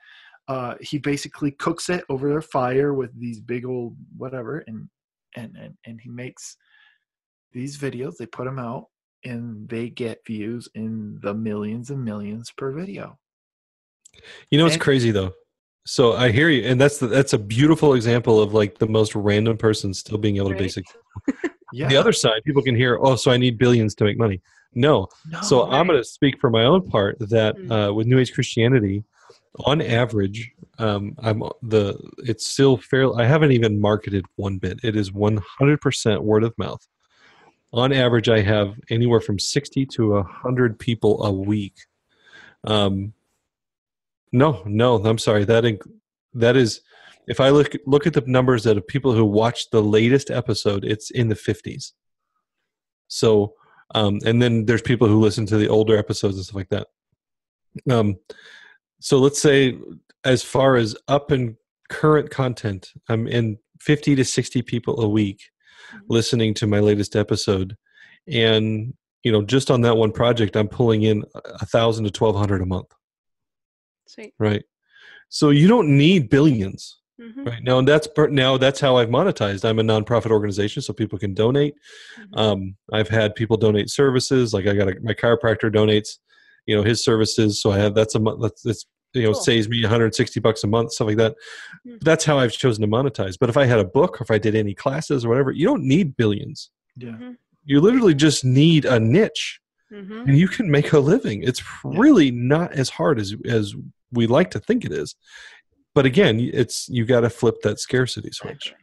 [0.48, 4.90] uh, he basically cooks it over a fire with these big old whatever, and
[5.36, 6.58] and and and he makes
[7.52, 8.18] these videos.
[8.18, 8.88] They put them out,
[9.26, 13.18] and they get views in the millions and millions per video.
[14.50, 15.34] You know it's And- crazy though?
[15.88, 19.14] So I hear you, and that's the, that's a beautiful example of like the most
[19.14, 20.60] random person still being able to Right.
[20.64, 20.86] basic.
[21.74, 21.90] Yeah.
[21.90, 24.40] The other side, people can hear, oh, so I need billions to make money.
[24.76, 27.90] No, no, so I'm going to speak for my own part that Mm.
[27.90, 29.04] uh, with New Age Christianity,
[29.66, 33.14] on average, um, I'm the it's still fair.
[33.20, 34.80] I haven't even marketed one bit.
[34.84, 36.88] It is 100% word of mouth.
[37.76, 41.76] On average, I have anywhere from 60 to 100 people a week.
[42.64, 43.12] Um,
[44.32, 45.44] no, no, I'm sorry.
[45.44, 45.92] That inc-
[46.34, 46.80] that is,
[47.28, 50.86] if I look look at the numbers that of people who watched the latest episode,
[50.86, 51.92] it's in the 50s.
[53.10, 53.56] So,
[53.94, 56.88] um, and then there's people who listen to the older episodes and stuff like that.
[57.90, 58.16] Um,
[59.02, 59.78] so let's say,
[60.24, 61.58] as far as up and
[61.90, 65.42] current content, I'm in 50 to 60 people a week
[66.10, 67.76] listening to my latest episode,
[68.28, 72.36] and you know, just on that one project, I'm pulling in a thousand to twelve
[72.36, 72.88] hundred a month.
[74.08, 74.34] Sweet.
[74.40, 74.64] Right.
[75.30, 77.00] So you don't need billions.
[77.20, 77.46] Mhm.
[77.46, 79.64] Right now, and that's now that's how I've monetized.
[79.64, 81.74] I'm a nonprofit organization, so people can donate.
[82.20, 82.38] Mhm.
[82.38, 86.18] Um, I've had people donate services, like I got a, my chiropractor donates,
[86.66, 87.62] you know, his services.
[87.62, 88.42] So I have that's a month.
[88.42, 89.42] That's, that's you know Cool.
[89.42, 91.36] saves me 160 bucks a month, stuff like that.
[91.88, 92.00] Mhm.
[92.02, 93.38] That's how I've chosen to monetize.
[93.40, 95.66] But if I had a book, or if I did any classes or whatever, you
[95.66, 96.70] don't need billions.
[96.98, 97.10] Yeah.
[97.12, 97.38] Mhm.
[97.66, 99.60] You literally just need a niche,
[99.92, 100.28] Mhm.
[100.28, 101.44] and you can make a living.
[101.44, 103.74] It's really not as hard as as
[104.12, 105.16] we like to think it is.
[105.94, 108.74] But again, it's you got to flip that scarcity switch.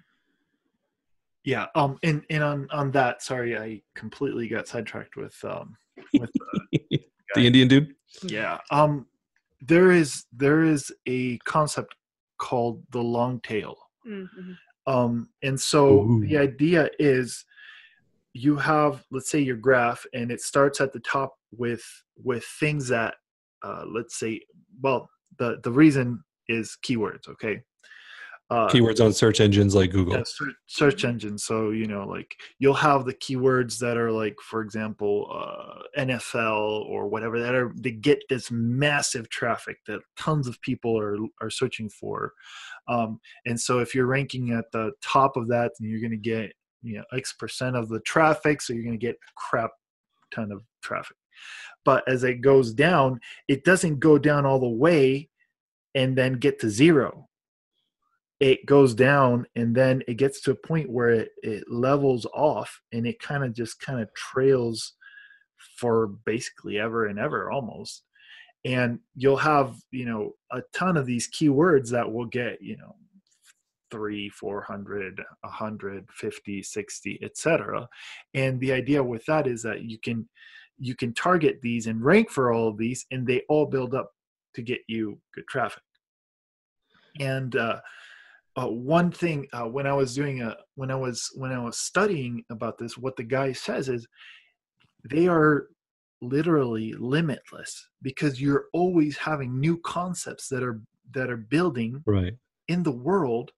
[1.44, 1.66] Yeah.
[1.74, 1.98] Um.
[2.02, 5.76] And and on on that, sorry, I completely got sidetracked with um
[6.14, 6.58] with uh,
[7.34, 7.94] the Indian dude.
[8.24, 8.58] yeah.
[8.70, 9.06] Um.
[9.64, 11.94] There is there is a concept
[12.38, 13.76] called the long tail.
[14.06, 14.56] Mhm.
[14.86, 15.28] Um.
[15.42, 16.20] And so Ooh.
[16.26, 17.44] the idea is
[18.34, 21.84] you have let's say your graph and it starts at the top with
[22.22, 23.14] with things that
[23.62, 24.40] uh, let's say
[24.80, 25.08] well
[25.38, 27.60] the the reason is keywords okay
[28.52, 30.14] uh, Keywords on search engines like Google.
[30.14, 34.36] yeah, search, search engine so you know like you'll have the keywords that are like
[34.42, 40.46] for example uh, nfl or whatever that are they get this massive traffic that tons
[40.46, 42.32] of people are are searching for.
[42.88, 46.16] Um, and so if you're ranking at the top of that then you're going to
[46.16, 49.70] get you know x percent of the traffic so you're going to get a crap
[50.34, 51.16] ton of traffic.
[51.86, 55.30] But as it goes down it doesn't go down all the way
[55.94, 57.28] and then get to zero
[58.42, 62.80] it goes down and then it gets to a point where it, it levels off
[62.92, 64.94] and it kind of just kind of trails
[65.78, 68.02] for basically ever and ever almost.
[68.64, 72.96] And you'll have you know a ton of these keywords that will get you know
[73.92, 77.86] three 400 150 60 etc
[78.32, 80.26] and the idea with that is that you can
[80.78, 84.10] you can target these and rank for all of these and they all build up
[84.54, 85.82] to get you good traffic.
[87.20, 87.80] And uh,
[88.56, 91.78] uh, one thing uh, when I was doing a when I was when I was
[91.78, 94.06] studying about this, what the guy says is
[95.08, 95.68] they are
[96.20, 100.80] literally limitless because you're always having new concepts that are
[101.12, 102.34] that are building Right.
[102.68, 103.52] in the world.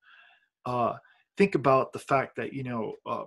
[0.65, 0.95] Uh,
[1.37, 3.25] think about the fact that you know uh,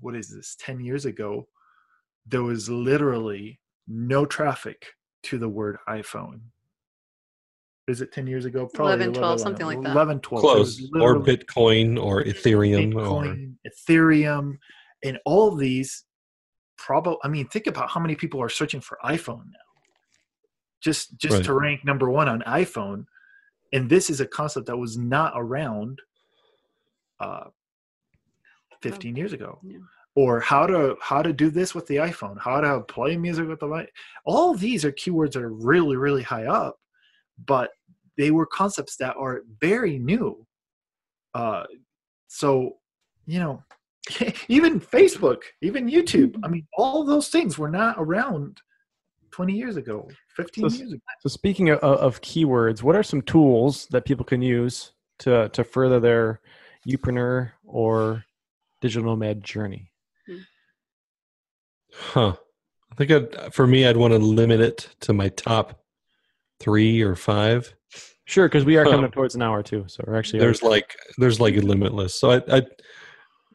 [0.00, 0.56] what is this?
[0.58, 1.48] Ten years ago,
[2.26, 4.86] there was literally no traffic
[5.24, 6.40] to the word iPhone.
[7.90, 8.66] Is it 10 years ago?
[8.72, 9.92] Probably 11, 12, something like that.
[9.92, 10.42] 11, 12.
[10.42, 10.90] Close.
[10.94, 14.56] Or Bitcoin or Ethereum or Bitcoin, Ethereum,
[15.04, 16.04] and all of these.
[16.78, 19.68] Probably, I mean, think about how many people are searching for iPhone now.
[20.80, 21.44] Just, just Right.
[21.44, 23.04] to rank number one on iPhone,
[23.72, 26.00] and this is a concept that was not around
[27.20, 27.44] uh,
[28.82, 29.58] 15 years ago.
[29.62, 29.78] Yeah.
[30.16, 33.60] Or how to how to do this with the iPhone, how to play music with
[33.60, 33.90] the light.
[34.24, 36.80] All these are keywords that are really, really high up,
[37.46, 37.70] but
[38.20, 40.46] they were concepts that are very new.
[41.34, 41.64] Uh,
[42.28, 42.76] so,
[43.24, 43.62] you know,
[44.48, 46.38] even Facebook, even YouTube.
[46.44, 48.60] I mean, all of those things were not around
[49.30, 50.06] 20 years ago,
[50.36, 51.00] 15 So- years ago.
[51.20, 55.64] So speaking of, of keywords, what are some tools that people can use to to
[55.64, 56.40] further their
[56.86, 58.24] youpreneur or
[58.82, 59.90] digital nomad journey?
[61.92, 62.36] Huh.
[62.92, 65.80] I think I'd, for me, I'd want to limit it to my top
[66.58, 67.74] three or five.
[68.30, 70.96] Sure, because we are coming up towards an hour too, so we're actually There's like
[71.18, 72.14] there's like a limitless.
[72.14, 72.62] So I, I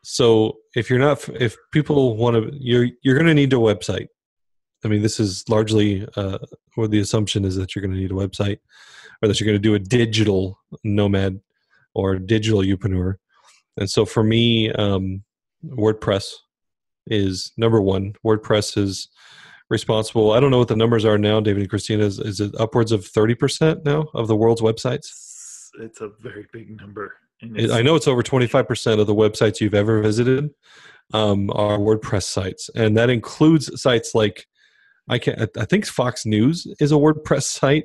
[0.04, 4.08] so if you're not if people want to you're you're going to need a website.
[4.84, 6.40] I mean, this is largely uh,
[6.76, 8.60] or the assumption is that you're going to need a website,
[9.22, 11.40] or that you're going to do a digital nomad
[11.94, 13.16] or digital youpreneur.
[13.78, 15.24] And so for me, um,
[15.66, 16.34] WordPress
[17.08, 18.16] is number one.
[18.26, 19.08] WordPress is
[19.70, 20.32] responsible.
[20.32, 22.04] I don't know what the numbers are now, David and Christina.
[22.04, 25.08] Is, is it upwards of 30% now of the world's websites?
[25.80, 27.14] It's, a very big number.
[27.42, 30.50] It- I know it's over 25% of the websites you've ever visited
[31.14, 32.70] um, are WordPress sites.
[32.76, 34.46] And that includes sites like,
[35.08, 37.84] I can I think Fox News is a WordPress site.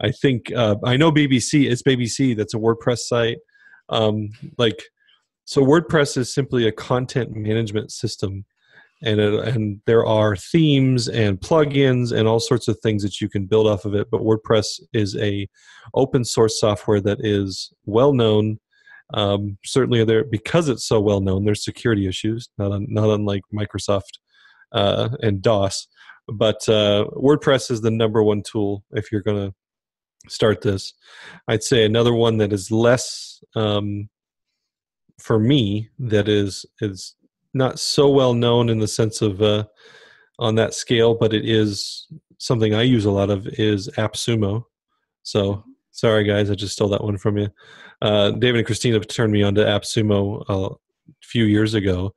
[0.00, 3.38] I think, uh, I know BBC, it's BBC that's a WordPress site.
[3.88, 4.84] Um, like,
[5.46, 8.44] so WordPress is simply a content management system.
[9.02, 13.28] And, it, and there are themes and plugins and all sorts of things that you
[13.28, 14.08] can build off of it.
[14.10, 15.48] But WordPress is a
[15.94, 18.58] open source software that is well known
[19.12, 23.42] Um, certainly, there because it's so well known, there's security issues, not un, not unlike
[23.52, 24.20] Microsoft
[24.72, 25.88] uh, and DOS.
[26.28, 30.94] But uh, WordPress is the number one tool if you're going to start this.
[31.48, 34.08] I'd say another one that is less um,
[35.18, 37.16] for me that is is
[37.54, 39.64] not so well known in the sense of uh,
[40.38, 42.06] on that scale, but it is
[42.38, 44.64] something I use a lot of is AppSumo.
[45.22, 47.48] So sorry guys, I just stole that one from you.
[48.00, 50.74] Uh, David and Christina turned me on to AppSumo a
[51.22, 52.14] few years ago,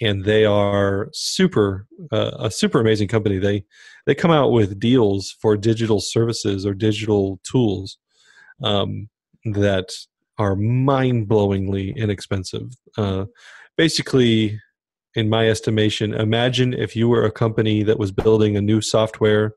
[0.00, 3.38] and they are super uh, a super amazing company.
[3.38, 3.64] They
[4.06, 7.98] they come out with deals for digital services or digital tools
[8.62, 9.08] um,
[9.44, 9.90] that
[10.38, 12.70] are mind-blowingly inexpensive.
[12.96, 13.24] Uh,
[13.76, 14.60] basically,
[15.16, 19.54] in my estimation, imagine if you were a company that was building a new software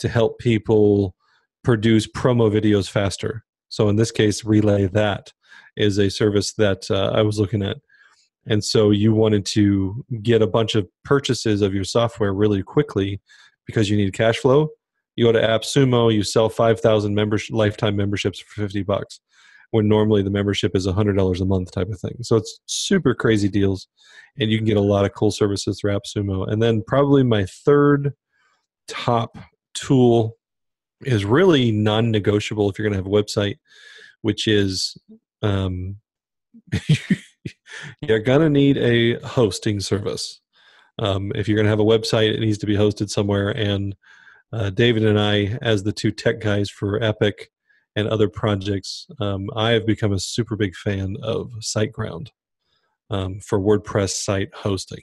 [0.00, 1.14] to help people
[1.62, 3.44] produce promo videos faster.
[3.68, 5.32] So in this case, Relay That
[5.76, 7.78] is a service that uh, I was looking at.
[8.46, 13.20] And so you wanted to get a bunch of purchases of your software really quickly
[13.64, 14.68] because you need cash flow.
[15.14, 19.20] You go to AppSumo, you sell 5,000 membership, lifetime memberships for 50 bucks,
[19.70, 22.16] when normally the membership is $100 a month type of thing.
[22.22, 23.88] So it's super crazy deals,
[24.38, 26.50] and you can get a lot of cool services through AppSumo.
[26.50, 28.12] And then probably my third
[28.88, 29.36] top
[29.74, 30.36] tool
[31.02, 33.56] is really non-negotiable if you're going to have a website,
[34.22, 34.96] which is
[35.42, 35.96] um,
[38.00, 40.40] you're going to need a hosting service.
[40.98, 43.50] Um, if you're going to have a website, it needs to be hosted somewhere.
[43.50, 43.94] And
[44.52, 47.48] uh, David and I, as the two tech guys for Epoch
[47.96, 52.28] and other projects, um, I have become a super big fan of SiteGround
[53.10, 55.02] um, for WordPress site hosting.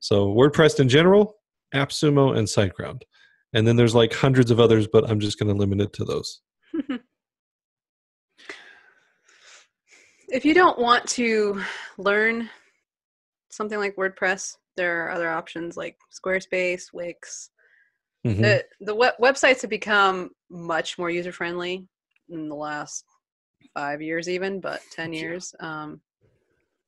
[0.00, 1.34] So WordPress in general,
[1.74, 3.02] AppSumo, and SiteGround.
[3.52, 6.04] And then there's like hundreds of others, but I'm just going to limit it to
[6.04, 6.40] those.
[10.28, 11.60] if you don't want to
[11.98, 12.48] learn
[13.50, 17.50] something like WordPress, there are other options like Squarespace, Wix.
[18.24, 18.40] Mhm.
[18.40, 21.88] The the web- websites have become much more user friendly
[22.30, 23.04] in the last
[23.74, 25.54] five years, even, but ten years.
[25.60, 26.00] Um,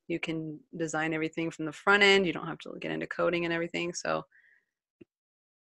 [0.07, 2.25] you can design everything from the front end.
[2.25, 3.93] You don't have to get into coding and everything.
[3.93, 4.23] So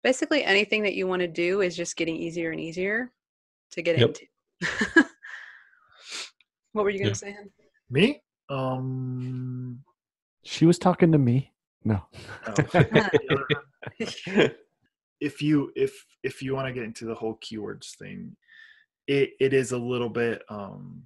[0.02, 3.12] basically, anything that you want to do is just getting easier and easier
[3.72, 4.08] to get Yep.
[4.08, 4.26] into.
[6.72, 7.12] what were you going Yeah.
[7.12, 7.32] to say?
[7.32, 7.50] Hen?
[7.90, 8.22] Me?
[8.48, 9.84] Um.
[10.42, 11.52] She was talking to me.
[11.84, 12.02] No.
[12.46, 12.64] oh.
[15.20, 18.36] if you if if you want to get into the whole keywords thing,
[19.10, 21.02] it it is a little bit um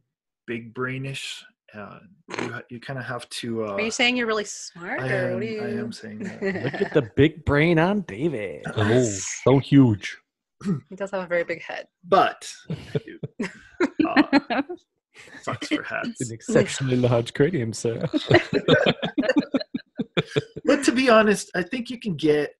[0.46, 1.42] big brainish.
[1.74, 1.98] Uh,
[2.40, 3.64] you you kind of have to.
[3.64, 5.60] Uh, Are you saying you're really smart, I or am, what are you?
[5.62, 6.40] I am saying that.
[6.42, 8.62] Look at the big brain on David.
[8.76, 9.02] Oh,
[9.42, 10.16] so huge.
[10.88, 11.86] He does have a very big head.
[12.04, 12.48] But
[14.06, 14.62] uh,
[15.42, 16.20] sucks for hats.
[16.20, 18.00] An exceptionally large cranium, sir.
[20.64, 22.54] but to be honest, I think you can get,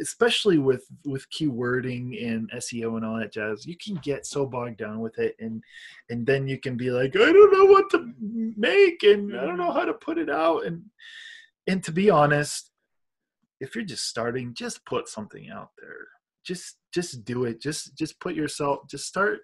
[0.00, 4.78] especially with with keywording and SEO and all that jazz, you can get so bogged
[4.78, 5.62] down with it, and
[6.10, 9.58] and then you can be like, I don't know what to make, and I don't
[9.58, 10.82] know how to put it out, and
[11.66, 12.70] and to be honest,
[13.60, 16.06] if you're just starting, just put something out there.
[16.44, 17.60] Just just do it.
[17.60, 18.80] Just just put yourself.
[18.88, 19.40] Just start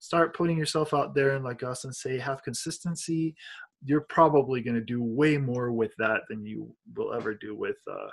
[0.00, 3.36] start putting yourself out there, and like Austin say, have consistency
[3.84, 7.76] you're probably going to do way more with that than you will ever do with
[7.90, 8.08] uh,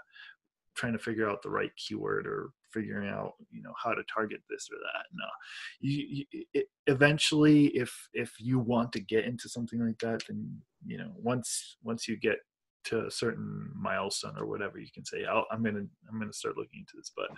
[0.76, 4.41] trying to figure out the right keyword or figuring out you know how to target
[4.49, 5.26] this or that no
[5.80, 10.61] you, you it, eventually if if you want to get into something like that then
[10.86, 12.39] you know once once you get
[12.84, 16.57] to a certain milestone or whatever you can say I'll, i'm gonna i'm gonna start
[16.57, 17.30] looking into this but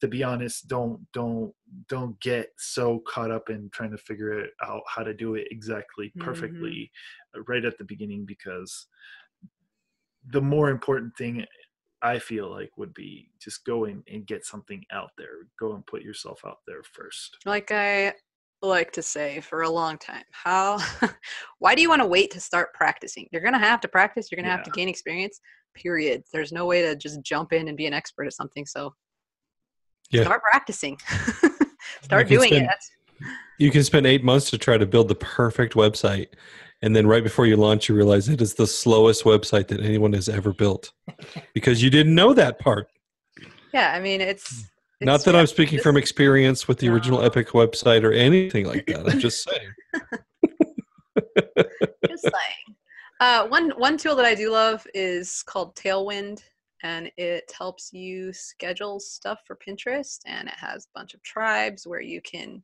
[0.00, 1.52] to be honest don't don't
[1.88, 5.48] don't get so caught up in trying to figure it out how to do it
[5.50, 6.20] exactly Mhm.
[6.20, 6.90] perfectly
[7.34, 8.86] uh, right at the beginning because
[10.30, 11.44] the more important thing
[12.04, 15.48] I feel like would be just go in and get something out there.
[15.58, 17.38] Go and put yourself out there first.
[17.46, 18.12] Like I
[18.60, 20.78] like to say for a long time, how
[21.60, 23.26] why do you want to wait to start practicing?
[23.32, 25.40] You're gonna have to practice, you're gonna have to gain experience,
[25.74, 26.24] period.
[26.30, 28.66] There's no way to just jump in and be an expert at something.
[28.66, 28.94] So
[30.10, 30.24] Yeah.
[30.24, 30.98] start practicing.
[32.02, 32.66] start can doing it.
[32.66, 32.90] That's
[33.56, 36.28] You can spend eight months to try to build the perfect website,
[36.84, 40.12] and then right before you launch, you realize it is the slowest website that anyone
[40.12, 40.92] has ever built
[41.54, 42.88] because you didn't know that part.
[43.72, 44.66] yeah, I mean it's,
[45.00, 47.24] Not that I'm speaking from experience with the original No.
[47.24, 49.08] Epoch website or anything like that.
[49.10, 49.72] I'm just saying.
[52.06, 52.76] just saying.
[53.18, 56.42] Uh, one one tool that I do love is called Tailwind,
[56.82, 61.86] and it helps you schedule stuff for Pinterest, and it has a bunch of tribes
[61.86, 62.62] where you can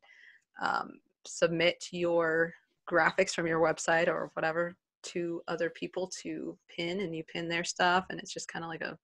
[0.61, 2.53] um, submit your
[2.89, 7.63] graphics from your website or whatever to other people to pin and you pin their
[7.63, 8.97] stuff and it's just kind of like a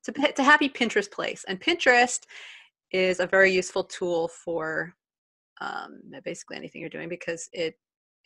[0.00, 2.24] it's a, it's a happy pinterest place and pinterest
[2.90, 4.94] is a very useful tool for
[5.60, 7.74] um, basically anything you're doing because it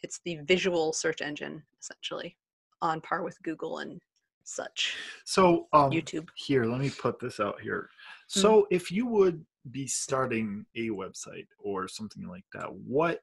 [0.02, 2.36] it's the visual search engine essentially
[2.82, 4.01] on par with google and
[4.48, 7.90] such So um, youtube here, let me put this out here.
[8.31, 8.40] Mm.
[8.40, 13.20] So if you would be starting a website or something like that, what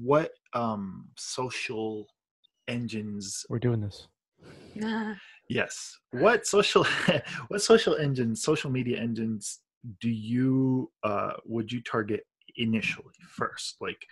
[0.00, 2.06] what um social
[2.68, 4.08] engines We're doing this.
[4.74, 5.14] Nah.
[5.50, 6.86] yes what social
[7.48, 9.58] what social engines social media engines
[10.00, 12.24] do you uh would you target
[12.56, 14.06] initially first like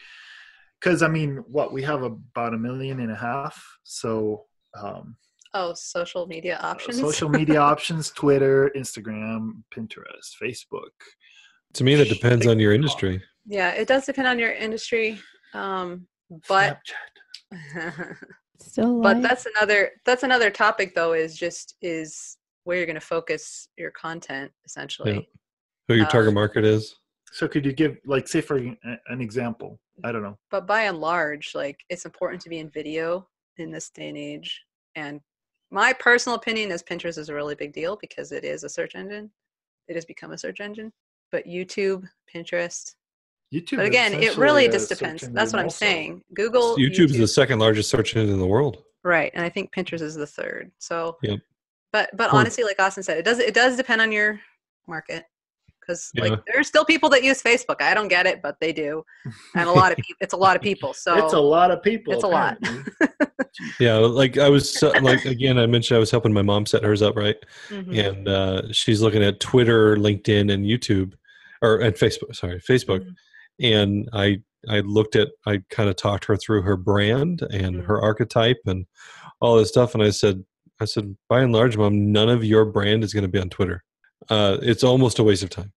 [0.79, 4.45] because i mean what we have about a million and a half so
[4.77, 5.17] um
[5.55, 10.93] oh social media options social media options twitter instagram pinterest facebook
[11.75, 13.23] To me, that depends on your industry.
[13.47, 15.19] yeah it does depend on your industry
[15.55, 16.07] um
[16.49, 16.79] but
[17.53, 18.17] Snapchat.
[18.61, 23.01] Still, but that's another that's another topic though is just is where you're going to
[23.01, 25.21] focus your content essentially Yeah.
[25.89, 26.95] Who your Um, target market is?
[27.33, 28.77] so could you give like say for an
[29.09, 32.69] an example i don't know but by and large like it's important to be in
[32.71, 34.61] video in this day and age
[34.97, 35.21] and
[35.71, 38.95] my personal opinion is pinterest is a really big deal because it is a search
[38.97, 39.31] engine
[39.89, 40.93] it has become a search engine
[41.31, 42.03] but youtube
[42.33, 42.95] pinterest
[43.53, 45.77] youtube but again it really just depends that's what i'm also.
[45.77, 48.85] saying google YouTube is the second largest search engine in the world.
[49.03, 51.41] right and i think pinterest is the third so Yep.
[51.93, 52.37] but but Hmm.
[52.37, 54.41] honestly like austin said it does it does depend on your
[54.87, 55.25] market
[55.81, 56.25] because Yeah.
[56.25, 59.05] like there are still people that use facebook i don't get it but they do
[59.57, 61.83] and a lot of people it's a lot of people so it's a lot of
[61.83, 62.59] people It's a lot.
[63.81, 67.03] Yeah, like I was like again, I mentioned I was helping my mom set hers
[67.03, 67.37] up, right?
[67.69, 67.99] Mhm.
[68.09, 71.15] And uh, she's looking at Twitter, LinkedIn, and YouTube,
[71.61, 72.35] or and Facebook.
[72.37, 73.01] Sorry, Facebook.
[73.01, 73.15] Mhm.
[73.61, 78.01] And I I looked at I kind of talked her through her brand and her
[78.01, 78.87] archetype and
[79.41, 79.95] all this stuff.
[79.95, 80.45] And I said
[80.81, 83.51] I said by and large, mom, none of your brand is going to be on
[83.51, 83.83] Twitter.
[84.29, 85.73] Uh, it's almost a waste of time.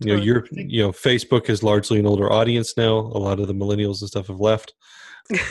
[0.00, 2.92] You know, you're you know Facebook is largely an older audience now.
[2.96, 4.74] A lot of the millennials and stuff have left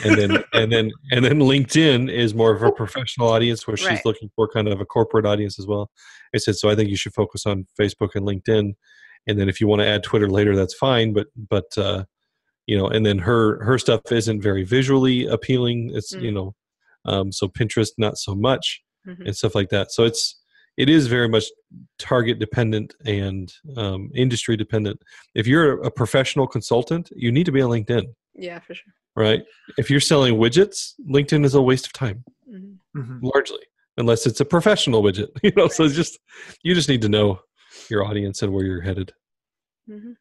[0.04, 3.86] and then and then and then LinkedIn is more of a professional audience where she's
[3.88, 4.04] Right.
[4.04, 5.90] looking for kind of a corporate audience as well.
[6.34, 6.68] I said so.
[6.70, 8.74] I think you should focus on Facebook and LinkedIn,
[9.26, 11.12] and then if you want to add Twitter later, that's fine.
[11.12, 12.04] But but uh,
[12.66, 15.90] you know, and then her her stuff isn't very visually appealing.
[15.94, 16.34] It's you Mm.
[16.34, 16.54] know,
[17.04, 19.26] um, so Pinterest not so much Mhm.
[19.26, 19.92] and stuff like that.
[19.92, 20.40] So it's
[20.76, 21.44] it is very much
[21.98, 25.00] target dependent and um, industry dependent.
[25.34, 28.04] If you're a professional consultant, you need to be on LinkedIn
[28.34, 29.42] yeah for sure right?
[29.78, 32.22] If you're selling widgets, LinkedIn is a waste of time,
[32.52, 32.76] Mhm.
[32.94, 33.20] Mhm.
[33.22, 33.64] largely,
[33.96, 35.28] unless it's a professional widget.
[35.42, 36.18] You know, so it's just
[36.62, 37.40] you just need to know
[37.90, 39.12] your audience and where you're headed.
[39.88, 40.16] Mhm.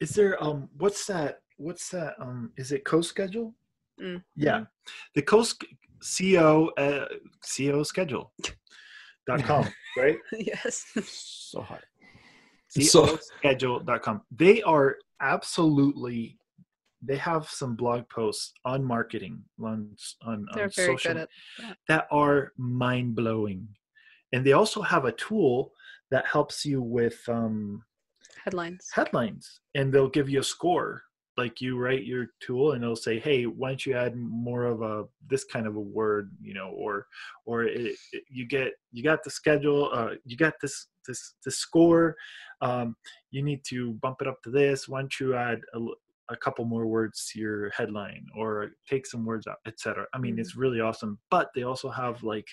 [0.00, 3.54] Is there um what's that what's that um is it co-schedule?
[4.00, 4.22] Mm.
[4.36, 4.64] Yeah.
[5.14, 5.44] The co
[6.18, 7.06] co uh
[7.56, 8.32] co schedule
[9.26, 10.18] dot com, right?
[10.32, 11.84] yes So hard.
[12.68, 14.22] So- schedule.com.
[14.34, 16.38] They are absolutely
[17.02, 21.28] they have some blog posts on marketing on on, on social good
[21.88, 23.68] that are mind blowing.
[24.32, 25.72] And they also have a tool
[26.10, 27.82] that helps you with um
[28.44, 28.88] headlines.
[28.92, 29.60] headlines.
[29.74, 31.02] And they'll give you a score.
[31.36, 34.82] Like you write your tool and it'll say hey why don't you add more of
[34.82, 37.06] a this kind of a word you know or
[37.46, 41.56] or it, it- you get you got the schedule uh you got this this this
[41.58, 42.14] score.
[42.60, 42.94] Um
[43.30, 44.86] you need to bump it up to this.
[44.88, 45.60] Why don't you add
[46.28, 50.38] a couple more words to your headline or take some words out etc i mean
[50.38, 51.18] it's really awesome.
[51.30, 52.46] But they also have like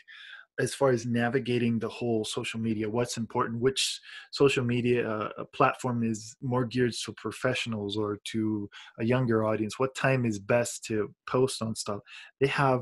[0.59, 3.99] as far as navigating the whole social media what's important which
[4.31, 8.69] social media uh, platform is more geared to professionals or to
[8.99, 9.77] a younger audience?
[9.79, 11.99] What time is best to post on stuff?
[12.41, 12.81] They have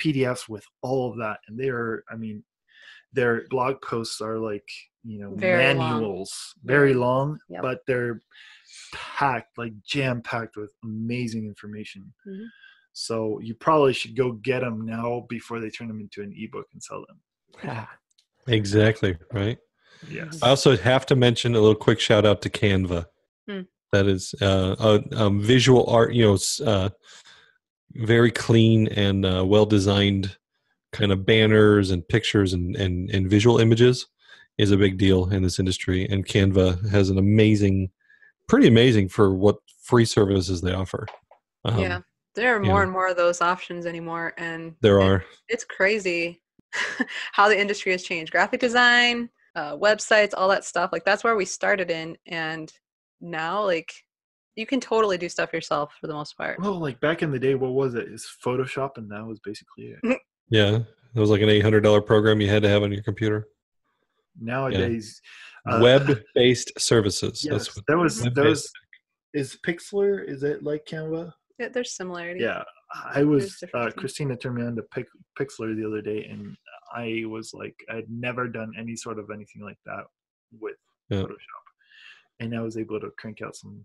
[0.00, 2.44] pdfs with all of that and they are i mean
[3.12, 4.68] their blog posts are like
[5.02, 7.62] you know Very manuals very Very- long Yep.
[7.62, 8.20] but they're
[8.92, 12.12] packed like jam packed with amazing information.
[12.26, 12.46] Mhm.
[12.98, 16.66] So you probably should go get them now before they turn them into an ebook
[16.72, 17.86] and sell them
[18.48, 19.58] Exactly right.
[20.10, 23.04] yes I also have to mention a little quick shout out to Canva.
[23.46, 23.60] Hmm.
[23.92, 26.14] That is uh, a, um, visual art.
[26.14, 26.88] You know, uh,
[27.92, 30.36] very clean and uh, well designed
[30.92, 34.06] kind of banners and pictures and, and and visual images
[34.56, 36.06] is a big deal in this industry.
[36.08, 37.90] And Canva has an amazing,
[38.46, 41.06] pretty amazing for what free services they offer.
[41.66, 42.00] Um, yeah
[42.38, 42.82] there are more know.
[42.82, 45.24] and more of those options anymore and there it- are.
[45.48, 46.40] it's crazy
[47.32, 51.36] how the industry has changed graphic design uh, websites all that stuff like that's where
[51.36, 52.72] we started in and
[53.20, 53.92] now like
[54.58, 56.60] you can totally do stuff yourself for the most part.
[56.60, 58.08] Well, like back in the day, what was it?
[58.10, 60.18] It's Photoshop, and that was basically it.
[60.50, 60.78] Yeah,
[61.14, 63.48] it was like an eight hundred dollar program you had to have on your computer.
[64.40, 65.20] Nowadays,
[65.68, 67.44] uh, Web-based services.
[67.44, 68.70] Yes, That's what that was that was.
[69.34, 70.26] Is Pixlr?
[70.26, 71.34] Is it like Canva?
[71.58, 72.42] Yeah, there's similarities.
[72.42, 72.62] Yeah,
[73.04, 73.62] I was.
[73.74, 73.90] Uh.
[73.96, 76.56] Christina turned me on to Pix, Pixlr the other day, and
[76.94, 80.04] I was like, I'd never done any sort of anything like that
[80.58, 80.76] with
[81.08, 81.22] Yeah.
[81.22, 81.64] Photoshop,
[82.40, 83.84] and I was able to crank out some.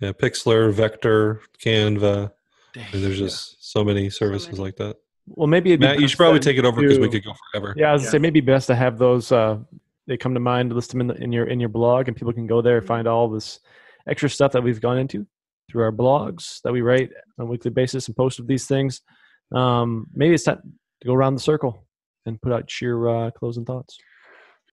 [0.00, 2.30] Yeah, Pixlr, Vector, Canva.
[2.72, 3.26] Dang, I mean, there's yeah.
[3.26, 4.60] just so many services many.
[4.60, 4.96] like that.
[5.26, 7.34] Well, maybe it'd be Matt, you should probably take it over because we could go
[7.52, 7.74] forever.
[7.76, 8.06] Yeah, I was Yeah.
[8.06, 9.30] gonna say maybe best to have those.
[9.32, 9.58] Uh,
[10.06, 10.72] they come to mind.
[10.72, 12.86] List them in, the, in your in your blog, and people can go there and
[12.86, 13.60] find all this
[14.08, 15.26] extra stuff that we've gone into
[15.70, 19.00] through our blogs that we write on a weekly basis and post of these things.
[19.54, 20.60] Um, maybe it's time
[21.00, 21.86] to go around the circle
[22.26, 23.98] and put out your uh, closing thoughts.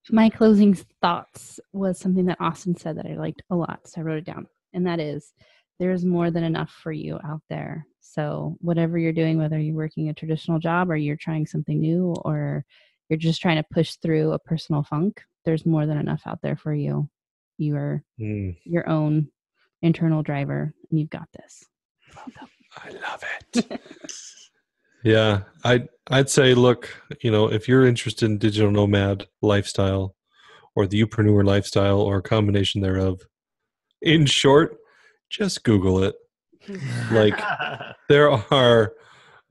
[0.10, 4.03] My closing thoughts was something that Austin said that I liked a lot, so I
[4.03, 4.48] wrote it down.
[4.74, 5.34] And that is
[5.80, 7.86] there's more than enough for you out there.
[7.99, 12.15] So, whatever you're doing, whether you're working a traditional job or you're trying something new
[12.24, 12.65] or
[13.10, 16.56] you're just trying to push through a personal funk, there's more than enough out there
[16.56, 17.10] for you.
[17.57, 19.30] You are Mm, your own
[19.82, 21.64] internal driver, and you've got this.
[22.78, 23.24] I love
[23.54, 23.82] it.
[25.04, 26.90] yeah, I'd I'd say, look,
[27.22, 30.16] you know, if you're interested in digital nomad lifestyle,
[30.76, 33.22] or the youpreneur lifestyle, or a combination thereof,
[34.02, 34.78] in short,
[35.30, 36.16] just Google it.
[37.12, 37.40] Like
[38.10, 38.91] there are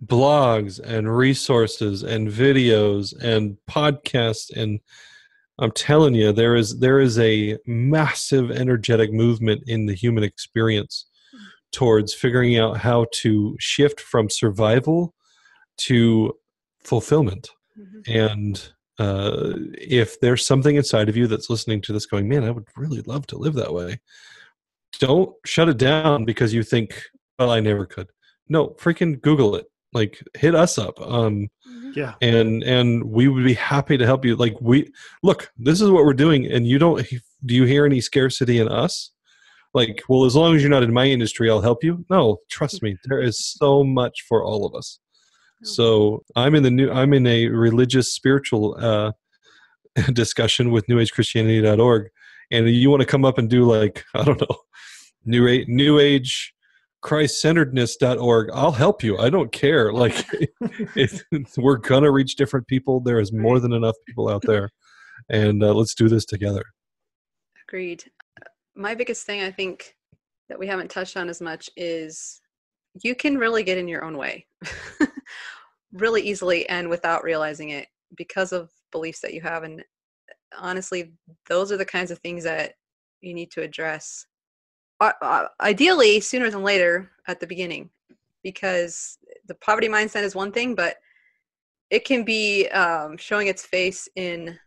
[0.04, 4.80] blogs and resources and videos and podcasts and
[5.58, 11.06] I'm telling you there is there is a massive energetic movement in the human experience
[11.72, 15.14] towards figuring out how to shift from survival
[15.78, 16.32] to
[16.84, 18.02] fulfillment Mhm.
[18.08, 22.50] and uh, if there's something inside of you that's listening to this going man i
[22.50, 24.00] would really love to live that way
[25.00, 27.02] don't shut it down because you think
[27.38, 28.08] well i never could
[28.48, 31.48] no freaking google it like hit us up um.
[31.96, 34.36] Yeah, and and we would be happy to help you.
[34.36, 34.92] Like we
[35.22, 37.04] look this is what we're doing and you don't
[37.44, 39.10] do you hear any scarcity in us?
[39.74, 42.04] Like well as long as you're not in my industry i'll help you.
[42.10, 45.00] No trust me there is so much for all of us.
[45.62, 49.12] So i'm in the new i'm in a religious spiritual uh
[50.12, 52.10] discussion with newagechristianity.org
[52.50, 54.56] and you want to come up and do like i don't know
[55.24, 56.54] new age new age
[57.02, 59.18] christ-centeredness.org i'll help you.
[59.18, 59.92] I don't care.
[59.92, 60.26] Like
[60.94, 61.22] it,
[61.56, 63.00] we're gonna reach different people.
[63.00, 64.70] There is more than enough people out there.
[65.28, 66.62] And uh, let's do this together.
[67.66, 68.04] Agreed.
[68.76, 69.96] My biggest thing I think
[70.48, 72.40] that we haven't touched on as much is
[73.02, 74.46] you can really get in your own way
[75.92, 79.64] really easily and without realizing it because of beliefs that you have.
[79.64, 79.82] And
[80.56, 81.12] honestly,
[81.48, 82.74] those are the kinds of things that
[83.20, 84.26] you need to address.
[85.00, 87.90] Uh, ideally, sooner than later at the beginning,
[88.42, 90.96] because the poverty mindset is one thing, but
[91.90, 94.58] it can be um, showing its face in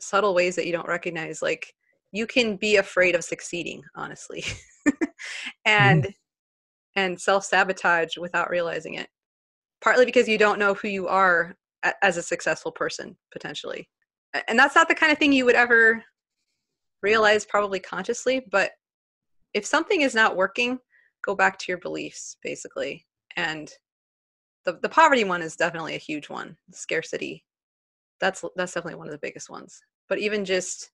[0.00, 1.42] subtle ways that you don't recognize.
[1.42, 1.74] Like
[2.12, 4.44] you can be afraid of succeeding, honestly,
[5.64, 6.14] and
[6.94, 9.08] and self sabotage without realizing it.
[9.82, 11.56] Partly because you don't know who you are
[12.02, 13.88] as a successful person potentially,
[14.48, 16.02] and that's not the kind of thing you would ever
[17.02, 18.44] realize probably consciously.
[18.50, 18.70] But
[19.54, 20.78] if something is not working,
[21.24, 23.06] go back to your beliefs basically,
[23.36, 23.72] and
[24.64, 26.56] the the poverty one is definitely a huge one.
[26.72, 27.44] Scarcity,
[28.20, 29.80] that's that's definitely one of the biggest ones.
[30.08, 30.90] But even just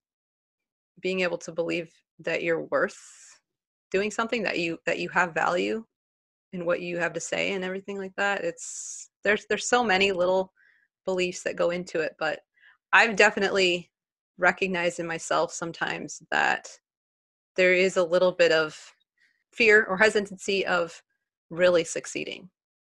[1.00, 2.98] being able to believe that you're worth
[3.90, 5.84] doing something that you that you have value
[6.52, 10.12] in what you have to say and everything like that it's there's there's so many
[10.12, 10.52] little
[11.04, 12.40] beliefs that go into it but
[12.92, 13.90] i've definitely
[14.38, 16.68] recognized in myself sometimes that
[17.58, 18.94] there is a little bit of
[19.52, 21.02] fear or hesitancy of
[21.50, 22.48] really succeeding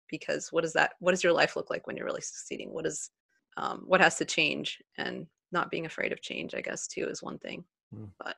[0.09, 2.87] because what does that what does your life look like when you're really succeeding what
[2.87, 3.11] is
[3.57, 7.23] um, what has to change and not being afraid of change i guess too is
[7.23, 8.09] one thing Mm.
[8.23, 8.37] but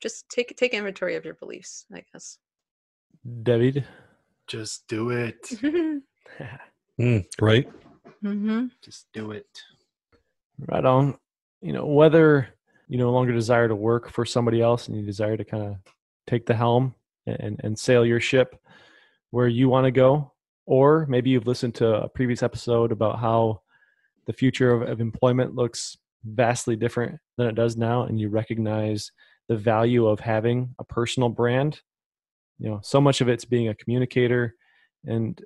[0.00, 2.38] just take take inventory of your beliefs i guess
[3.42, 3.84] David.
[4.46, 5.50] just do it.
[6.98, 7.68] Mm, right
[8.24, 8.66] mm-hmm.
[8.82, 9.46] Just do it.
[10.66, 11.18] Right on.
[11.60, 12.48] You know, whether
[12.88, 15.76] you no longer desire to work for somebody else and you desire to kind of
[16.26, 16.94] take the helm
[17.26, 18.60] and, and sail your ship
[19.30, 20.32] where you want to go,
[20.66, 23.60] or maybe you've listened to a previous episode about how
[24.26, 29.12] the future of, of employment looks vastly different than it does now, and you recognize
[29.48, 31.80] the value of having a personal brand.
[32.58, 34.54] You know, so much of it's being a communicator,
[35.04, 35.40] and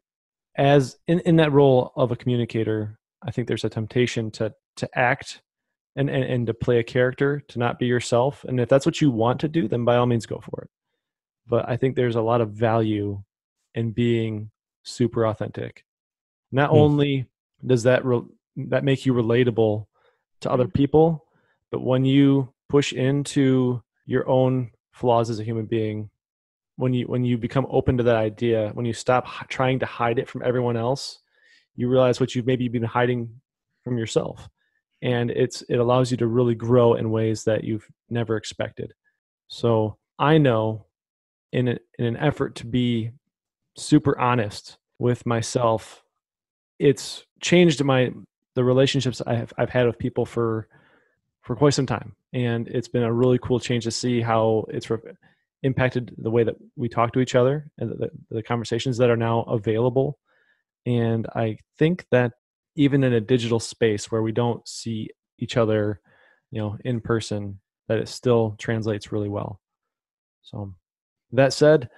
[0.57, 4.89] as in, in that role of a communicator, I think there's a temptation to to
[4.99, 5.43] act
[5.97, 8.45] and, and and to play a character, to not be yourself.
[8.45, 10.71] And if that's what you want to do, then by all means go for it.
[11.47, 13.23] but I think there's a lot of value
[13.75, 14.51] in being
[14.85, 15.85] super authentic.
[16.53, 16.77] Not Hmm.
[16.77, 17.27] only
[17.67, 18.23] does that re-
[18.57, 19.87] that make you relatable
[20.41, 21.25] to other people,
[21.71, 26.11] but when you push into your own flaws as a human being,
[26.77, 29.87] when you when you become open to that idea, when you stop h- trying to
[29.87, 31.19] hide it from everyone else,
[31.77, 33.41] you realize what you've maybe been hiding
[33.85, 34.49] from yourself,
[35.03, 38.93] and it's it allows you to really grow in ways that you've never expected.
[39.49, 40.87] So I know,
[41.53, 43.11] in a, in an effort to be
[43.77, 46.03] super honest with myself,
[46.79, 48.13] it's changed my
[48.55, 50.69] the relationships I have I've had with people for
[51.43, 54.91] for quite some time, and it's been a really cool change to see how it's
[54.91, 54.99] re-
[55.63, 59.17] impacted the way that we talk to each other and the, the conversations that are
[59.17, 60.19] now available.
[60.87, 62.33] And I think that
[62.77, 66.01] even in a digital space where we don't see each other,
[66.51, 69.61] you know, in person, that it still translates really well.
[70.43, 70.75] So,
[71.33, 71.89] that said,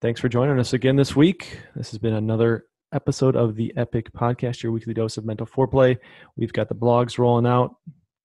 [0.00, 1.60] thanks for joining us again this week.
[1.74, 5.98] This has been another episode of the Epoch Podcast, your weekly dose of mental foreplay.
[6.36, 7.76] We've got the blogs rolling out,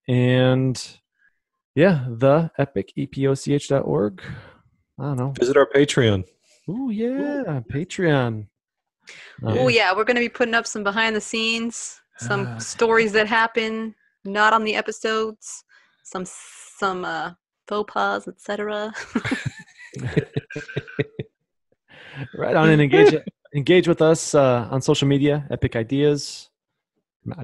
[0.08, 0.82] and
[1.76, 4.22] yeah, the epic epoch.org.
[5.00, 5.34] I don't know.
[5.40, 6.26] Visit our Patreon.
[6.70, 8.48] Ooh, yeah, Patreon.
[9.44, 12.58] Uh, Oh yeah, we're gonna be putting up some behind the scenes, some Ah.
[12.58, 15.64] stories that happen not on the episodes,
[16.04, 17.32] some some uh,
[17.68, 18.94] faux pas, etc.
[22.36, 23.14] right on and engage
[23.56, 25.46] engage with us uh, on social media.
[25.52, 26.50] Epic Ideas.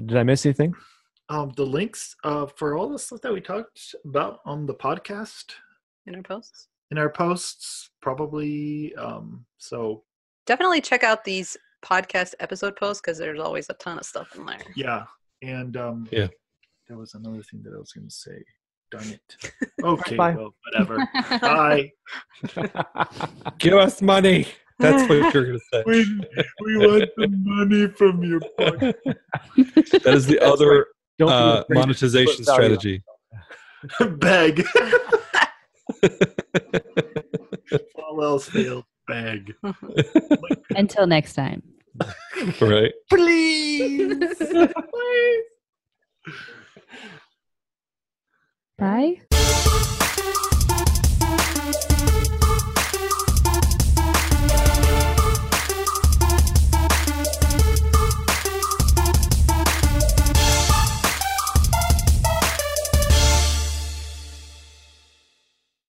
[0.06, 0.74] Did I miss anything?
[1.28, 5.44] Um, the links uh, for all the stuff that we talked about on the podcast
[6.06, 6.68] in our posts.
[6.90, 8.94] in our posts, probably.
[8.96, 10.04] Um, so
[10.48, 14.46] Definitely check out these podcast episode posts because there's always a ton of stuff in
[14.46, 14.56] there.
[14.74, 15.04] yeah,
[15.42, 16.28] and um, Yeah.
[16.88, 18.42] there was another thing that I was going to say.
[18.90, 19.52] Darn it.
[19.84, 20.34] Okay, Bye.
[20.34, 21.06] well, whatever.
[21.42, 21.92] Bye.
[23.58, 24.46] Give us money.
[24.78, 25.82] That's what you're going to say.
[25.84, 26.04] We,
[26.64, 28.94] we want the money from your podcast.
[30.02, 30.86] That is the That's other
[31.18, 33.04] Don't uh, monetization put value on strategy.
[34.16, 34.64] Beg.
[38.02, 39.54] All else failed bag.
[40.76, 41.62] Until next time.
[42.60, 42.92] right.
[43.10, 44.36] Please.
[44.36, 44.72] Please.
[48.78, 49.20] Bye.